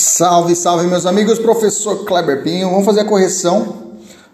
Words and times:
Salve, 0.00 0.54
salve, 0.54 0.86
meus 0.86 1.06
amigos, 1.06 1.40
professor 1.40 2.04
Kleber 2.04 2.44
Pinho. 2.44 2.70
Vamos 2.70 2.84
fazer 2.84 3.00
a 3.00 3.04
correção 3.04 3.78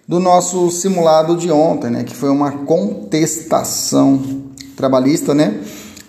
do 0.07 0.21
nosso 0.21 0.71
simulado 0.71 1.39
de 1.39 1.51
ontem, 1.51 1.91
né? 1.91 2.05
Que 2.05 2.15
foi 2.15 2.29
uma 2.29 2.53
contestação 2.53 4.21
trabalhista, 4.77 5.33
né? 5.33 5.59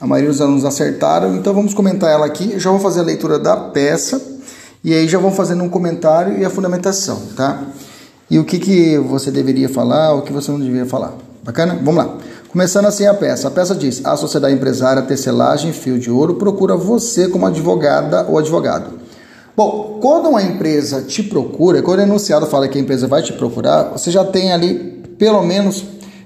A 0.01 0.05
maioria 0.05 0.29
dos 0.29 0.41
alunos 0.41 0.65
acertaram, 0.65 1.33
então 1.37 1.53
vamos 1.53 1.73
comentar 1.73 2.11
ela 2.11 2.25
aqui. 2.25 2.59
Já 2.59 2.69
vou 2.69 2.81
fazer 2.81 2.99
a 2.99 3.03
leitura 3.03 3.39
da 3.39 3.55
peça 3.55 4.21
e 4.83 4.93
aí 4.93 5.07
já 5.07 5.19
vamos 5.19 5.37
fazendo 5.37 5.63
um 5.63 5.69
comentário 5.69 6.37
e 6.37 6.43
a 6.43 6.49
fundamentação, 6.49 7.21
tá? 7.37 7.63
E 8.29 8.37
o 8.37 8.43
que, 8.43 8.59
que 8.59 8.97
você 8.97 9.31
deveria 9.31 9.69
falar, 9.69 10.15
o 10.15 10.23
que 10.23 10.33
você 10.33 10.51
não 10.51 10.59
deveria 10.59 10.85
falar. 10.85 11.13
Bacana? 11.45 11.79
Vamos 11.81 11.95
lá. 11.95 12.17
Começando 12.49 12.87
assim 12.87 13.05
a 13.05 13.13
peça. 13.13 13.47
A 13.47 13.51
peça 13.51 13.73
diz: 13.73 14.01
A 14.03 14.17
sociedade 14.17 14.53
empresária 14.53 15.01
Tecelagem 15.01 15.71
Fio 15.71 15.97
de 15.97 16.11
Ouro 16.11 16.35
procura 16.35 16.75
você 16.75 17.29
como 17.29 17.45
advogada 17.45 18.25
ou 18.27 18.37
advogado 18.37 19.04
Bom, 19.55 19.99
quando 20.01 20.27
uma 20.27 20.43
empresa 20.43 21.01
te 21.01 21.23
procura, 21.23 21.81
quando 21.81 21.99
o 21.99 22.03
enunciado 22.03 22.45
fala 22.45 22.67
que 22.67 22.77
a 22.77 22.81
empresa 22.81 23.07
vai 23.07 23.23
te 23.23 23.31
procurar, 23.31 23.83
você 23.91 24.11
já 24.11 24.25
tem 24.25 24.51
ali, 24.51 25.03
pelo 25.17 25.41
menos 25.43 25.83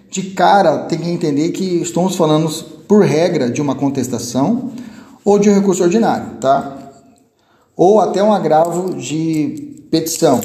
de 0.10 0.24
cara, 0.32 0.80
tem 0.86 0.98
que 0.98 1.10
entender 1.10 1.50
que 1.50 1.82
estamos 1.82 2.16
falando, 2.16 2.50
por 2.88 3.04
regra, 3.04 3.48
de 3.48 3.62
uma 3.62 3.76
contestação 3.76 4.72
ou 5.24 5.38
de 5.38 5.48
um 5.48 5.54
recurso 5.54 5.84
ordinário, 5.84 6.38
tá? 6.42 6.76
Ou 7.76 8.00
até 8.00 8.24
um 8.24 8.34
agravo 8.34 8.96
de 8.96 9.86
petição. 9.92 10.42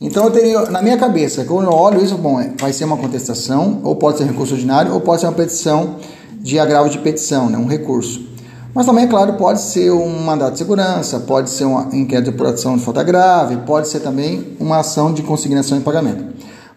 Então 0.00 0.24
eu 0.24 0.30
teria 0.30 0.60
na 0.70 0.80
minha 0.80 0.96
cabeça, 0.96 1.44
quando 1.44 1.66
eu 1.66 1.74
olho 1.74 2.02
isso, 2.02 2.16
bom, 2.16 2.40
é, 2.40 2.50
vai 2.58 2.72
ser 2.72 2.84
uma 2.84 2.96
contestação, 2.96 3.80
ou 3.84 3.96
pode 3.96 4.18
ser 4.18 4.24
recurso 4.24 4.54
ordinário, 4.54 4.92
ou 4.92 5.00
pode 5.00 5.20
ser 5.20 5.26
uma 5.26 5.34
petição 5.34 5.96
de 6.40 6.58
agravo 6.58 6.88
de 6.88 6.98
petição, 6.98 7.50
né, 7.50 7.58
um 7.58 7.66
recurso. 7.66 8.33
Mas 8.74 8.86
também, 8.86 9.04
é 9.04 9.06
claro, 9.06 9.34
pode 9.34 9.60
ser 9.60 9.92
um 9.92 10.18
mandato 10.18 10.54
de 10.54 10.58
segurança, 10.58 11.20
pode 11.20 11.48
ser 11.48 11.64
uma 11.64 11.94
inquérito 11.94 12.24
de 12.24 12.34
apuração 12.34 12.76
de 12.76 12.82
falta 12.82 13.04
grave, 13.04 13.58
pode 13.58 13.86
ser 13.86 14.00
também 14.00 14.56
uma 14.58 14.78
ação 14.78 15.14
de 15.14 15.22
consignação 15.22 15.78
e 15.78 15.80
pagamento. 15.80 16.24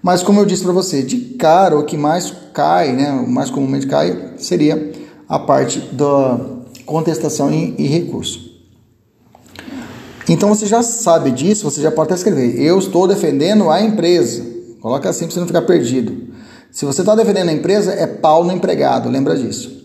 Mas 0.03 0.21
como 0.21 0.39
eu 0.39 0.45
disse 0.45 0.61
para 0.61 0.71
você, 0.71 1.01
de 1.01 1.17
cara 1.17 1.75
o 1.75 1.83
que 1.83 1.97
mais 1.97 2.31
cai, 2.53 2.91
né, 2.91 3.11
o 3.11 3.27
mais 3.27 3.49
comumente 3.49 3.87
cai, 3.87 4.33
seria 4.37 4.93
a 5.27 5.39
parte 5.39 5.79
da 5.91 6.39
contestação 6.85 7.51
e, 7.51 7.73
e 7.79 7.87
recurso. 7.87 8.45
Então 10.29 10.49
você 10.49 10.67
já 10.67 10.83
sabe 10.83 11.31
disso, 11.31 11.63
você 11.63 11.81
já 11.81 11.89
pode 11.89 12.09
até 12.09 12.15
escrever. 12.15 12.61
Eu 12.61 12.77
estou 12.77 13.07
defendendo 13.07 13.71
a 13.71 13.81
empresa. 13.81 14.45
Coloca 14.81 15.09
assim 15.09 15.25
para 15.25 15.33
você 15.33 15.39
não 15.39 15.47
ficar 15.47 15.63
perdido. 15.63 16.27
Se 16.71 16.85
você 16.85 17.01
está 17.01 17.15
defendendo 17.15 17.49
a 17.49 17.53
empresa, 17.53 17.91
é 17.91 18.05
pau 18.05 18.43
no 18.43 18.51
empregado, 18.51 19.09
lembra 19.09 19.35
disso 19.35 19.77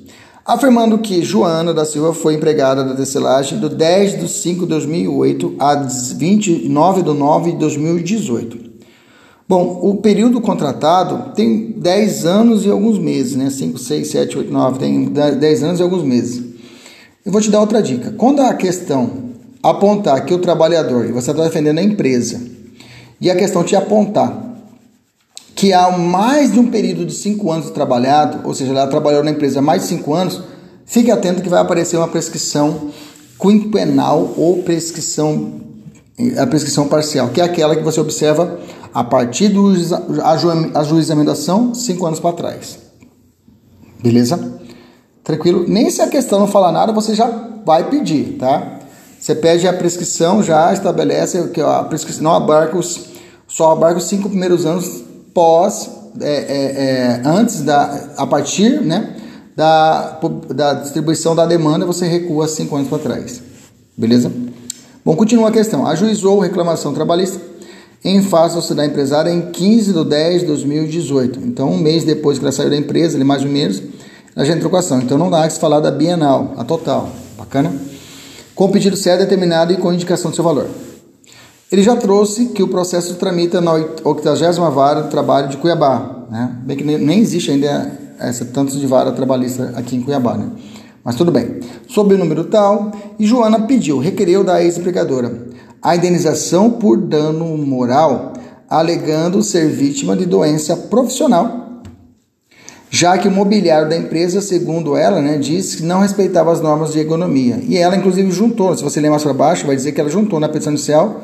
afirmando 0.45 0.99
que 0.99 1.23
Joana 1.23 1.73
da 1.73 1.85
Silva 1.85 2.13
foi 2.13 2.35
empregada 2.35 2.85
da 2.85 2.95
tecelagem 2.95 3.59
do 3.59 3.69
10 3.69 4.21
de 4.21 4.29
5 4.29 4.61
de 4.63 4.67
2008 4.67 5.55
a 5.59 5.75
29 5.75 7.03
de 7.03 7.13
9 7.13 7.53
de 7.53 7.59
2018. 7.59 8.73
Bom, 9.49 9.81
o 9.83 9.97
período 9.97 10.41
contratado 10.41 11.35
tem 11.35 11.73
10 11.73 12.25
anos 12.25 12.65
e 12.65 12.71
alguns 12.71 12.99
meses, 12.99 13.37
né? 13.37 13.51
5, 13.51 13.79
6, 13.79 14.09
7, 14.09 14.39
8, 14.39 14.53
9, 14.53 14.79
tem 14.79 15.05
10 15.05 15.63
anos 15.63 15.81
e 15.81 15.83
alguns 15.83 16.03
meses. 16.03 16.43
Eu 17.25 17.31
vou 17.31 17.41
te 17.41 17.51
dar 17.51 17.61
outra 17.61 17.83
dica. 17.83 18.13
Quando 18.13 18.41
a 18.41 18.55
questão 18.55 19.33
apontar 19.63 20.25
que 20.25 20.35
o 20.35 20.39
trabalhador, 20.39 21.07
e 21.07 21.13
você 21.13 21.31
está 21.31 21.45
defendendo 21.45 21.79
a 21.79 21.83
empresa, 21.83 22.41
e 23.21 23.31
a 23.31 23.37
questão 23.37 23.63
te 23.63 23.77
apontar 23.77 24.52
que 25.55 25.73
há 25.73 25.91
mais 25.97 26.53
de 26.53 26.59
um 26.59 26.71
período 26.71 27.05
de 27.05 27.15
cinco 27.15 27.51
anos 27.51 27.71
trabalhado, 27.71 28.47
ou 28.47 28.55
seja, 28.55 28.73
ela 28.73 28.87
trabalhou 28.87 29.23
na 29.23 29.31
empresa 29.31 29.59
há 29.59 29.63
mais 29.63 29.83
de 29.83 29.89
cinco 29.89 30.15
anos, 30.15 30.41
fique 30.87 31.11
atento 31.11 31.43
que 31.43 31.49
vai 31.49 31.61
aparecer 31.61 31.97
uma 31.97 32.09
prescrição 32.09 32.91
quinquenal 33.39 34.33
ou 34.37 34.63
prescrição 34.63 35.61
a 36.39 36.47
prescrição 36.47 36.87
parcial, 36.87 37.31
que 37.31 37.41
é 37.41 37.45
aquela 37.45 37.75
que 37.75 37.83
você 37.83 38.01
observa 38.01 38.59
a 38.93 39.03
partir 39.03 39.49
do 39.49 39.73
ajuizamento 40.75 41.27
da 41.27 41.33
ação 41.33 41.75
cinco 41.75 42.07
anos 42.07 42.21
para 42.21 42.37
trás. 42.37 42.79
Beleza? 44.03 44.61
Tranquilo? 45.25 45.65
Nem 45.67 45.91
se 45.91 46.03
a 46.03 46.09
questão 46.09 46.39
não 46.39 46.47
falar 46.47 46.71
nada, 46.71 46.93
você 46.93 47.15
já 47.15 47.27
vai 47.65 47.89
pedir, 47.89 48.37
tá? 48.39 48.81
Você 49.19 49.35
pede 49.35 49.67
a 49.67 49.73
prescrição, 49.73 50.43
já 50.43 50.73
estabelece 50.73 51.49
que 51.49 51.61
a 51.61 51.85
prescrição 51.85 52.25
não 52.25 52.35
abarca 52.35 52.77
os, 52.77 53.01
só 53.47 53.73
abarca 53.73 53.99
os 53.99 54.05
cinco 54.05 54.29
primeiros 54.29 54.67
anos 54.67 55.05
pós, 55.35 55.91
é, 56.21 56.29
é, 56.29 56.35
é, 56.35 57.23
antes 57.25 57.63
da, 57.63 58.11
a 58.17 58.27
partir, 58.27 58.81
né, 58.81 59.17
da, 59.57 60.19
da 60.55 60.75
distribuição 60.75 61.35
da 61.35 61.47
demanda, 61.47 61.87
você 61.87 62.07
recua 62.07 62.49
cinco 62.49 62.77
anos 62.77 62.89
para 62.89 62.99
trás. 62.99 63.43
Beleza? 63.97 64.31
Bom, 65.05 65.17
continua 65.17 65.49
a 65.49 65.53
questão. 65.53 65.87
Ajuizou 65.87 66.39
reclamação 66.39 66.95
trabalhista 66.95 67.41
em 68.05 68.23
face 68.23 68.55
da 68.55 68.61
sociedade 68.61 68.91
empresária 68.91 69.31
em 69.31 69.51
15 69.51 69.93
de 69.93 70.05
10 70.05 70.41
de 70.41 70.47
2018. 70.47 71.41
Então, 71.41 71.71
um 71.71 71.79
mês 71.79 72.05
depois 72.05 72.39
que 72.39 72.45
ela 72.45 72.53
saiu 72.53 72.71
da 72.71 72.77
empresa, 72.77 73.17
ele 73.17 73.25
mais 73.25 73.43
ou 73.43 73.49
menos, 73.49 73.83
ela 74.35 74.45
já 74.45 74.55
entrou 74.55 74.71
com 74.71 74.77
a 74.77 74.81
ação. 74.81 75.01
Então, 75.01 75.19
não 75.19 75.31
dá 75.31 75.47
que 75.47 75.53
se 75.53 75.61
falar 75.61 75.81
da 75.81 75.91
bienal, 75.91 76.55
a 76.57 76.65
total. 76.65 77.11
Bacana? 77.39 77.73
Com 78.55 78.71
pedido 78.71 78.97
certo 78.97 79.21
determinado 79.21 79.73
e 79.73 79.77
com 79.77 79.93
indicação 79.93 80.31
do 80.31 80.35
seu 80.35 80.45
valor. 80.45 80.69
Ele 81.73 81.83
já 81.83 81.97
trouxe 81.97 82.49
que 82.49 82.63
o 82.63 82.69
processo 82.69 83.15
tramita 83.15 83.59
na 83.59 83.73
80 83.73 84.53
Vara 84.71 85.01
do 85.01 85.09
Trabalho 85.09 85.49
de 85.49 85.57
Cuiabá, 85.57 86.27
né? 86.31 86.55
Bem 86.67 86.77
que 86.77 86.85
nem 86.85 87.19
existe 87.19 87.51
ainda 87.51 87.91
essa 88.21 88.45
tanto 88.45 88.77
de 88.77 88.87
vara 88.87 89.11
trabalhista 89.11 89.73
aqui 89.75 89.97
em 89.97 90.03
Cuiabá, 90.03 90.37
né? 90.37 90.51
Mas 91.03 91.17
tudo 91.17 91.33
bem. 91.33 91.61
Sob 91.89 92.15
o 92.15 92.19
número 92.19 92.45
tal, 92.45 92.93
e 93.19 93.27
Joana 93.27 93.61
pediu, 93.63 93.99
requereu 93.99 94.45
da 94.45 94.63
ex-empregadora 94.63 95.49
a 95.81 95.97
indenização 95.97 96.73
por 96.73 96.99
dano 96.99 97.57
moral, 97.57 98.35
alegando 98.69 99.43
ser 99.43 99.69
vítima 99.69 100.15
de 100.15 100.27
doença 100.27 100.77
profissional, 100.77 101.81
já 102.91 103.17
que 103.17 103.27
o 103.27 103.31
mobiliário 103.31 103.89
da 103.89 103.97
empresa, 103.97 104.43
segundo 104.43 104.95
ela, 104.95 105.23
né, 105.23 105.39
diz 105.39 105.77
que 105.77 105.83
não 105.83 106.01
respeitava 106.01 106.53
as 106.53 106.61
normas 106.61 106.93
de 106.93 106.99
ergonomia. 106.99 107.61
E 107.67 107.79
ela, 107.79 107.97
inclusive, 107.97 108.31
juntou, 108.31 108.77
se 108.77 108.85
você 108.85 109.01
ler 109.01 109.09
mais 109.09 109.23
para 109.23 109.33
baixo, 109.33 109.67
vai 109.67 109.75
dizer 109.75 109.93
que 109.93 110.01
ela 110.01 110.11
juntou 110.11 110.39
na 110.39 110.51
petição 110.51 110.75
inicial 110.75 111.23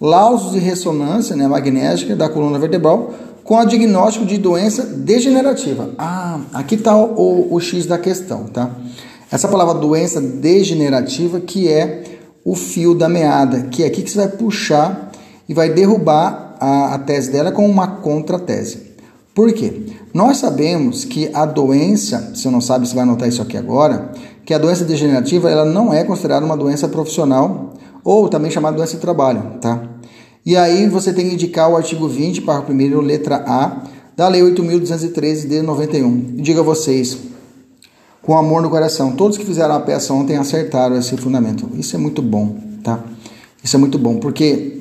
lausos 0.00 0.52
de 0.52 0.58
ressonância 0.58 1.36
né, 1.36 1.46
magnética 1.46 2.16
da 2.16 2.28
coluna 2.28 2.58
vertebral 2.58 3.12
com 3.44 3.58
a 3.58 3.64
diagnóstico 3.64 4.24
de 4.24 4.38
doença 4.38 4.84
degenerativa. 4.84 5.90
Ah, 5.98 6.40
aqui 6.54 6.76
está 6.76 6.96
o, 6.96 7.52
o, 7.52 7.60
X 7.60 7.84
da 7.84 7.98
questão, 7.98 8.44
tá? 8.44 8.70
Essa 9.30 9.48
palavra 9.48 9.74
doença 9.74 10.20
degenerativa 10.20 11.40
que 11.40 11.68
é 11.68 12.04
o 12.44 12.54
fio 12.54 12.94
da 12.94 13.08
meada, 13.08 13.62
que 13.64 13.82
é 13.82 13.86
aqui 13.86 14.02
que 14.02 14.10
você 14.10 14.18
vai 14.18 14.28
puxar 14.28 15.12
e 15.48 15.52
vai 15.52 15.68
derrubar 15.68 16.56
a, 16.60 16.94
a 16.94 16.98
tese 16.98 17.30
dela 17.30 17.52
com 17.52 17.68
uma 17.68 17.86
contratese. 17.86 18.90
Por 19.34 19.52
quê? 19.52 19.82
Nós 20.12 20.38
sabemos 20.38 21.04
que 21.04 21.30
a 21.32 21.44
doença, 21.44 22.32
se 22.34 22.48
não 22.48 22.60
sabe, 22.60 22.86
você 22.86 22.94
vai 22.94 23.04
anotar 23.04 23.28
isso 23.28 23.42
aqui 23.42 23.56
agora, 23.56 24.12
que 24.44 24.52
a 24.52 24.58
doença 24.58 24.84
degenerativa 24.84 25.50
ela 25.50 25.64
não 25.64 25.94
é 25.94 26.02
considerada 26.04 26.44
uma 26.44 26.56
doença 26.56 26.88
profissional 26.88 27.74
ou 28.04 28.28
também 28.28 28.50
chamada 28.50 28.76
doença 28.76 28.96
do 28.96 29.00
trabalho, 29.00 29.58
tá? 29.60 29.82
E 30.44 30.56
aí 30.56 30.88
você 30.88 31.12
tem 31.12 31.28
que 31.28 31.34
indicar 31.34 31.70
o 31.70 31.76
artigo 31.76 32.08
20, 32.08 32.42
parágrafo 32.42 32.72
1 32.72 33.00
letra 33.00 33.36
A, 33.46 33.82
da 34.16 34.28
Lei 34.28 34.42
8.213 34.42 35.48
de 35.48 35.62
91. 35.62 36.34
E 36.38 36.42
diga 36.42 36.60
a 36.60 36.62
vocês, 36.62 37.18
com 38.22 38.36
amor 38.36 38.62
no 38.62 38.70
coração, 38.70 39.12
todos 39.12 39.36
que 39.36 39.44
fizeram 39.44 39.74
a 39.74 39.80
peça 39.80 40.12
ontem 40.12 40.36
acertaram 40.36 40.96
esse 40.96 41.16
fundamento. 41.16 41.68
Isso 41.74 41.94
é 41.94 41.98
muito 41.98 42.22
bom, 42.22 42.56
tá? 42.82 43.00
Isso 43.62 43.76
é 43.76 43.78
muito 43.78 43.98
bom, 43.98 44.18
porque 44.18 44.80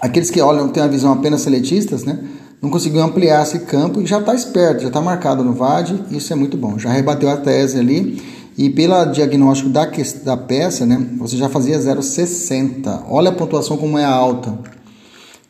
aqueles 0.00 0.30
que 0.30 0.40
olham, 0.40 0.68
têm 0.68 0.82
a 0.82 0.86
visão 0.86 1.12
apenas 1.12 1.40
seletistas, 1.40 2.04
né? 2.04 2.18
Não 2.60 2.70
conseguiu 2.70 3.02
ampliar 3.02 3.42
esse 3.42 3.60
campo 3.60 4.00
e 4.00 4.06
já 4.06 4.18
está 4.18 4.34
esperto, 4.34 4.82
já 4.82 4.88
está 4.88 5.00
marcado 5.00 5.44
no 5.44 5.52
VAD, 5.52 6.04
isso 6.10 6.32
é 6.32 6.36
muito 6.36 6.56
bom. 6.56 6.78
Já 6.78 6.90
rebateu 6.90 7.28
a 7.28 7.36
tese 7.36 7.78
ali 7.78 8.22
e 8.56 8.70
pelo 8.70 9.04
diagnóstico 9.06 9.68
da, 9.68 9.86
da 10.24 10.36
peça, 10.36 10.86
né, 10.86 11.06
você 11.18 11.36
já 11.36 11.48
fazia 11.48 11.78
0,60. 11.78 13.04
Olha 13.08 13.28
a 13.30 13.34
pontuação 13.34 13.76
como 13.76 13.98
é 13.98 14.04
alta. 14.04 14.58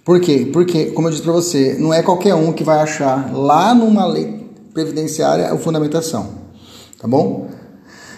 Por 0.05 0.20
quê? 0.20 0.49
Porque, 0.53 0.87
como 0.87 1.06
eu 1.06 1.12
disse 1.12 1.23
para 1.23 1.32
você, 1.32 1.76
não 1.79 1.94
é 1.94 2.03
qualquer 2.03 2.35
um 2.35 2.53
que 2.53 2.64
vai 2.64 2.79
achar 2.81 3.32
lá 3.32 3.75
numa 3.75 4.05
lei 4.06 4.47
previdenciária 4.73 5.53
a 5.53 5.56
fundamentação. 5.56 6.29
Tá 7.00 7.06
bom? 7.06 7.49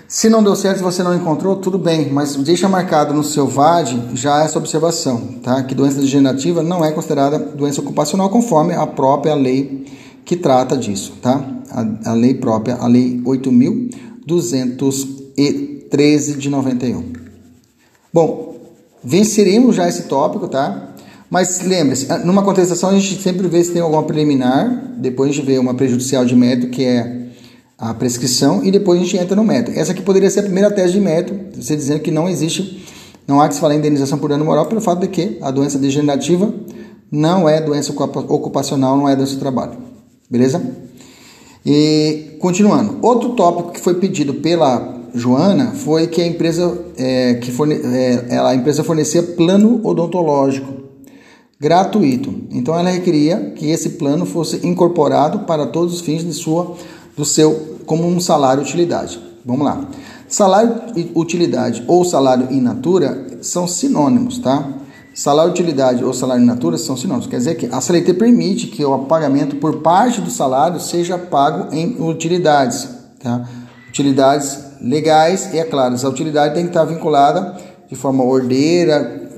Se 0.07 0.31
não 0.31 0.43
deu 0.43 0.57
certo, 0.57 0.79
se 0.79 0.83
você 0.83 1.03
não 1.03 1.15
encontrou, 1.15 1.57
tudo 1.57 1.79
bem, 1.79 2.11
mas 2.11 2.35
deixa 2.37 2.67
marcado 2.67 3.13
no 3.13 3.23
seu 3.23 3.47
VAD 3.47 4.11
já 4.15 4.43
essa 4.43 4.59
observação, 4.59 5.21
tá? 5.43 5.63
Que 5.63 5.75
doença 5.75 6.01
degenerativa 6.01 6.63
não 6.63 6.83
é 6.83 6.91
considerada 6.93 7.39
doença 7.39 7.83
ocupacional 7.83 8.31
conforme 8.31 8.75
a 8.75 8.87
própria 8.87 9.35
lei 9.35 9.87
que 10.25 10.35
trata 10.35 10.79
disso, 10.79 11.13
tá? 11.21 11.45
A, 11.71 12.11
a 12.11 12.15
lei 12.15 12.33
própria, 12.33 12.77
a 12.77 12.87
lei 12.87 13.21
8.000 13.23 14.08
213 14.29 16.35
de 16.35 16.51
91. 16.51 17.13
Bom, 18.13 18.57
venceremos 19.03 19.75
já 19.75 19.89
esse 19.89 20.03
tópico, 20.03 20.47
tá? 20.47 20.93
Mas 21.31 21.63
lembre-se, 21.63 22.07
numa 22.27 22.43
contestação 22.43 22.91
a 22.91 22.95
gente 22.95 23.23
sempre 23.23 23.49
vê 23.49 23.65
se 23.65 23.73
tem 23.73 23.81
alguma 23.81 24.03
preliminar, 24.03 24.97
depois 24.99 25.31
a 25.31 25.33
gente 25.33 25.47
vê 25.47 25.59
uma 25.59 25.73
prejudicial 25.75 26.27
de 26.27 26.37
mérito, 26.37 26.69
que 26.69 26.85
é 26.85 27.29
a 27.79 27.95
prescrição, 27.95 28.63
e 28.63 28.71
depois 28.71 29.01
a 29.01 29.05
gente 29.05 29.17
entra 29.17 29.35
no 29.35 29.45
mérito. 29.45 29.71
Essa 29.71 29.93
aqui 29.93 30.03
poderia 30.03 30.29
ser 30.29 30.41
a 30.41 30.43
primeira 30.43 30.71
tese 30.71 30.93
de 30.93 31.01
mérito, 31.01 31.35
você 31.55 31.75
dizendo 31.75 32.01
que 32.01 32.11
não 32.11 32.29
existe 32.29 32.87
Não 33.27 33.41
há 33.43 33.49
que 33.49 33.55
se 33.55 33.61
falar 33.61 33.75
em 33.75 33.79
indenização 33.79 34.19
por 34.19 34.29
dano 34.31 34.45
moral 34.45 34.67
pelo 34.67 34.81
fato 34.81 35.01
de 35.01 35.09
que 35.09 35.39
a 35.43 35.51
doença 35.51 35.79
degenerativa 35.79 36.51
não 37.13 37.47
é 37.47 37.61
doença 37.61 37.93
ocupacional, 37.93 38.97
não 38.97 39.07
é 39.07 39.15
doença 39.15 39.35
do 39.35 39.39
trabalho. 39.39 39.77
Beleza? 40.31 40.88
E 41.65 42.37
continuando, 42.41 42.99
outro 43.03 43.31
tópico 43.31 43.73
que 43.73 43.81
foi 43.81 43.95
pedido 43.95 44.35
pela 44.35 44.97
Joana 45.15 45.73
foi 45.73 46.07
que 46.07 46.21
a 46.21 46.27
empresa 46.27 46.79
é, 46.97 47.35
que 47.35 47.51
forne, 47.51 47.75
é, 47.75 48.39
a 48.39 48.55
empresa 48.55 48.85
fornecia 48.85 49.23
plano 49.23 49.81
odontológico 49.85 50.79
gratuito. 51.61 52.33
Então 52.51 52.79
ela 52.79 52.91
requeria 52.91 53.53
que 53.57 53.71
esse 53.71 53.91
plano 53.91 54.25
fosse 54.25 54.65
incorporado 54.67 55.41
para 55.41 55.67
todos 55.67 55.95
os 55.95 56.01
fins 56.01 56.25
de 56.25 56.33
sua 56.33 56.77
do 57.17 57.25
seu 57.25 57.79
como 57.85 58.07
um 58.07 58.21
salário 58.21 58.63
utilidade. 58.63 59.19
Vamos 59.45 59.65
lá. 59.65 59.89
Salário 60.29 60.75
utilidade 61.15 61.83
ou 61.89 62.05
salário 62.05 62.53
in 62.53 62.61
natura 62.61 63.39
são 63.41 63.67
sinônimos, 63.67 64.39
tá? 64.39 64.78
Salário 65.19 65.51
utilidade 65.51 66.05
ou 66.05 66.15
salário 66.15 66.45
in 66.45 66.47
natura 66.47 66.79
são 66.79 66.97
sinônimos. 66.97 67.27
Quer 67.27 67.39
dizer 67.39 67.57
que 67.57 67.67
a 67.67 67.81
CLT 67.81 68.15
permite 68.15 68.69
que 68.69 68.85
o 68.85 69.01
pagamento 69.01 69.57
por 69.57 69.79
parte 69.79 70.21
do 70.21 70.31
salário 70.31 70.79
seja 70.79 71.19
pago 71.19 71.75
em 71.75 72.01
utilidades, 72.01 72.89
tá? 73.21 73.45
Utilidades 73.89 74.61
legais 74.81 75.53
e, 75.53 75.59
é 75.59 75.65
claro, 75.65 75.97
essa 75.97 76.09
utilidade 76.09 76.55
tem 76.55 76.63
que 76.63 76.71
estar 76.71 76.85
vinculada 76.85 77.61
de 77.89 77.97
forma 77.97 78.23
ordeira, 78.23 79.29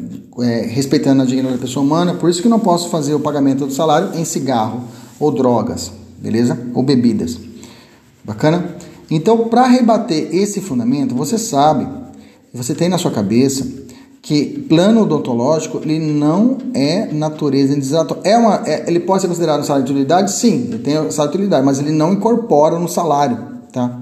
é, 0.41 0.67
respeitando 0.67 1.23
a 1.23 1.25
dignidade 1.25 1.55
da 1.55 1.63
pessoa 1.63 1.83
humana. 1.83 2.13
Por 2.13 2.29
isso 2.29 2.43
que 2.43 2.49
não 2.51 2.61
posso 2.61 2.91
fazer 2.91 3.15
o 3.15 3.21
pagamento 3.21 3.65
do 3.65 3.73
salário 3.73 4.11
em 4.15 4.25
cigarro 4.27 4.85
ou 5.19 5.33
drogas, 5.33 5.91
beleza? 6.19 6.59
Ou 6.75 6.83
bebidas. 6.83 7.39
Bacana? 8.23 8.77
Então, 9.11 9.49
para 9.49 9.67
rebater 9.67 10.29
esse 10.31 10.61
fundamento, 10.61 11.15
você 11.15 11.39
sabe, 11.39 11.89
você 12.53 12.75
tem 12.75 12.91
na 12.91 12.99
sua 12.99 13.11
cabeça 13.11 13.80
que 14.23 14.67
plano 14.69 15.03
odontológico 15.03 15.81
ele 15.83 15.99
não 15.99 16.59
é 16.75 17.07
natureza 17.13 17.73
indenizatória. 17.73 18.23
É 18.25 18.37
uma, 18.37 18.63
é, 18.67 18.85
ele 18.87 19.01
pode 19.01 19.23
ser 19.23 19.29
considerado 19.29 19.61
um 19.61 19.65
salário 19.65 19.87
de 19.87 19.93
utilidade? 19.93 20.33
Sim, 20.33 20.69
ele 20.69 20.79
tem 20.79 20.95
salário 21.11 21.33
de 21.33 21.39
utilidade, 21.39 21.65
mas 21.65 21.79
ele 21.79 21.91
não 21.91 22.13
incorpora 22.13 22.79
no 22.79 22.89
salário, 22.89 23.39
tá? 23.73 23.99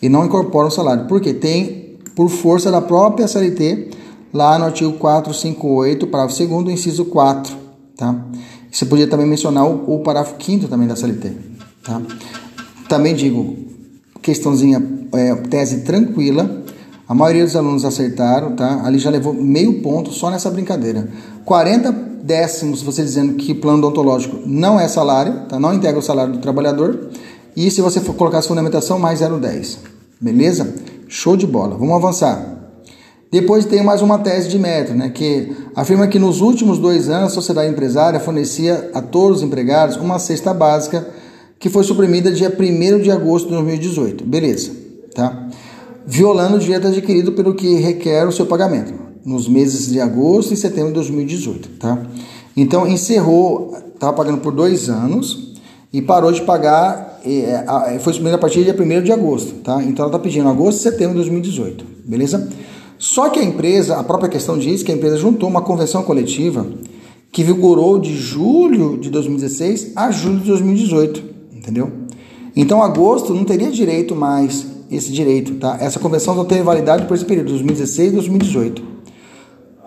E 0.00 0.08
não 0.08 0.24
incorpora 0.24 0.64
no 0.64 0.70
salário. 0.70 1.06
Por 1.06 1.20
quê? 1.20 1.34
Tem, 1.34 1.98
por 2.16 2.28
força 2.28 2.70
da 2.70 2.80
própria 2.80 3.28
CLT, 3.28 3.90
lá 4.32 4.58
no 4.58 4.64
artigo 4.64 4.92
458, 4.94 6.06
parágrafo 6.06 6.46
2 6.46 6.68
inciso 6.68 7.04
4, 7.04 7.54
tá? 7.96 8.24
Você 8.70 8.86
podia 8.86 9.06
também 9.06 9.26
mencionar 9.26 9.66
o, 9.66 9.96
o 9.96 10.00
parágrafo 10.00 10.42
5 10.42 10.66
também 10.66 10.88
da 10.88 10.96
CLT, 10.96 11.30
tá? 11.84 12.00
Também 12.88 13.14
digo, 13.14 13.54
questãozinha, 14.22 14.82
é, 15.12 15.34
tese 15.34 15.82
tranquila, 15.82 16.62
a 17.12 17.14
maioria 17.14 17.44
dos 17.44 17.54
alunos 17.54 17.84
acertaram, 17.84 18.56
tá? 18.56 18.86
Ali 18.86 18.98
já 18.98 19.10
levou 19.10 19.34
meio 19.34 19.82
ponto 19.82 20.10
só 20.10 20.30
nessa 20.30 20.48
brincadeira. 20.48 21.06
40 21.44 21.92
décimos 22.22 22.80
você 22.80 23.02
dizendo 23.02 23.34
que 23.34 23.52
plano 23.52 23.80
odontológico 23.80 24.38
não 24.46 24.80
é 24.80 24.88
salário, 24.88 25.42
tá? 25.46 25.60
Não 25.60 25.74
integra 25.74 25.98
o 25.98 26.02
salário 26.02 26.32
do 26.32 26.38
trabalhador. 26.38 27.10
E 27.54 27.70
se 27.70 27.82
você 27.82 28.00
for 28.00 28.14
colocar 28.14 28.38
a 28.38 28.42
fundamentação, 28.42 28.98
mais 28.98 29.20
0,10. 29.20 29.76
Beleza? 30.18 30.74
Show 31.06 31.36
de 31.36 31.46
bola. 31.46 31.76
Vamos 31.76 31.94
avançar. 31.96 32.70
Depois 33.30 33.66
tem 33.66 33.84
mais 33.84 34.00
uma 34.00 34.18
tese 34.18 34.48
de 34.48 34.58
mérito, 34.58 34.94
né, 34.94 35.10
que 35.10 35.54
afirma 35.76 36.08
que 36.08 36.18
nos 36.18 36.40
últimos 36.40 36.78
dois 36.78 37.10
anos 37.10 37.32
a 37.32 37.34
sociedade 37.34 37.70
empresária 37.70 38.20
fornecia 38.20 38.90
a 38.94 39.02
todos 39.02 39.38
os 39.38 39.42
empregados 39.42 39.96
uma 39.96 40.18
cesta 40.18 40.54
básica 40.54 41.06
que 41.58 41.68
foi 41.68 41.84
suprimida 41.84 42.32
dia 42.32 42.48
1 42.48 43.02
de 43.02 43.10
agosto 43.10 43.48
de 43.48 43.52
2018. 43.52 44.24
Beleza, 44.24 44.70
tá? 45.14 45.41
Violando 46.06 46.56
o 46.56 46.58
direito 46.58 46.88
adquirido 46.88 47.32
pelo 47.32 47.54
que 47.54 47.76
requer 47.76 48.26
o 48.26 48.32
seu 48.32 48.46
pagamento, 48.46 48.92
nos 49.24 49.48
meses 49.48 49.88
de 49.88 50.00
agosto 50.00 50.52
e 50.52 50.56
setembro 50.56 50.88
de 50.88 50.94
2018, 50.94 51.68
tá? 51.78 52.02
Então 52.56 52.86
encerrou, 52.86 53.76
estava 53.94 54.12
pagando 54.12 54.38
por 54.38 54.52
dois 54.52 54.88
anos 54.88 55.54
e 55.92 56.02
parou 56.02 56.32
de 56.32 56.42
pagar, 56.42 57.20
é, 57.24 57.98
foi 58.00 58.12
suprimida 58.12 58.36
a 58.36 58.38
partir 58.38 58.64
do 58.64 58.64
dia 58.64 58.98
1 58.98 59.02
de 59.02 59.12
agosto, 59.12 59.54
tá? 59.62 59.82
Então 59.82 60.04
ela 60.04 60.14
está 60.14 60.18
pedindo 60.18 60.48
agosto 60.48 60.78
e 60.78 60.82
setembro 60.82 61.10
de 61.10 61.20
2018, 61.20 61.84
beleza? 62.04 62.48
Só 62.98 63.28
que 63.28 63.40
a 63.40 63.44
empresa, 63.44 63.96
a 63.96 64.04
própria 64.04 64.28
questão 64.28 64.58
diz 64.58 64.82
que 64.82 64.92
a 64.92 64.94
empresa 64.94 65.16
juntou 65.16 65.48
uma 65.48 65.62
convenção 65.62 66.02
coletiva 66.02 66.66
que 67.32 67.42
vigorou 67.42 67.98
de 67.98 68.14
julho 68.14 68.98
de 68.98 69.08
2016 69.10 69.92
a 69.96 70.10
julho 70.10 70.38
de 70.38 70.48
2018, 70.48 71.22
entendeu? 71.52 71.90
Então, 72.54 72.82
agosto 72.82 73.34
não 73.34 73.44
teria 73.44 73.70
direito 73.70 74.14
mais 74.14 74.66
esse 74.94 75.12
direito, 75.12 75.54
tá? 75.54 75.76
Essa 75.80 75.98
convenção 75.98 76.34
não 76.34 76.44
tem 76.44 76.62
validade 76.62 77.06
por 77.06 77.14
esse 77.14 77.24
período, 77.24 77.48
2016 77.48 78.08
e 78.08 78.14
2018. 78.14 78.82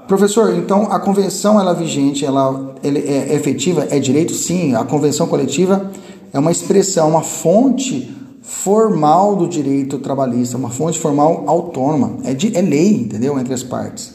Professor, 0.07 0.53
então 0.55 0.91
a 0.91 0.99
convenção 0.99 1.59
ela 1.59 1.71
é 1.71 1.75
vigente, 1.75 2.25
ela, 2.25 2.75
ela 2.83 2.97
é 2.97 3.33
efetiva, 3.33 3.87
é 3.89 3.99
direito? 3.99 4.33
Sim, 4.33 4.75
a 4.75 4.83
convenção 4.83 5.27
coletiva 5.27 5.91
é 6.31 6.37
uma 6.37 6.51
expressão, 6.51 7.09
uma 7.09 7.23
fonte 7.23 8.15
formal 8.41 9.35
do 9.35 9.47
direito 9.47 9.97
trabalhista, 9.97 10.57
uma 10.57 10.69
fonte 10.69 10.99
formal 10.99 11.45
autônoma, 11.47 12.17
é, 12.23 12.33
de, 12.33 12.55
é 12.55 12.61
lei, 12.61 12.93
entendeu? 12.93 13.39
Entre 13.39 13.53
as 13.53 13.63
partes. 13.63 14.13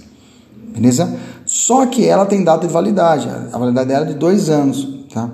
Beleza? 0.73 1.19
Só 1.45 1.85
que 1.87 2.07
ela 2.07 2.25
tem 2.25 2.45
data 2.45 2.67
de 2.67 2.73
validade, 2.73 3.29
a 3.53 3.59
validade 3.59 3.89
dela 3.89 4.05
é 4.07 4.09
de 4.09 4.15
dois 4.15 4.49
anos, 4.49 5.07
tá? 5.13 5.29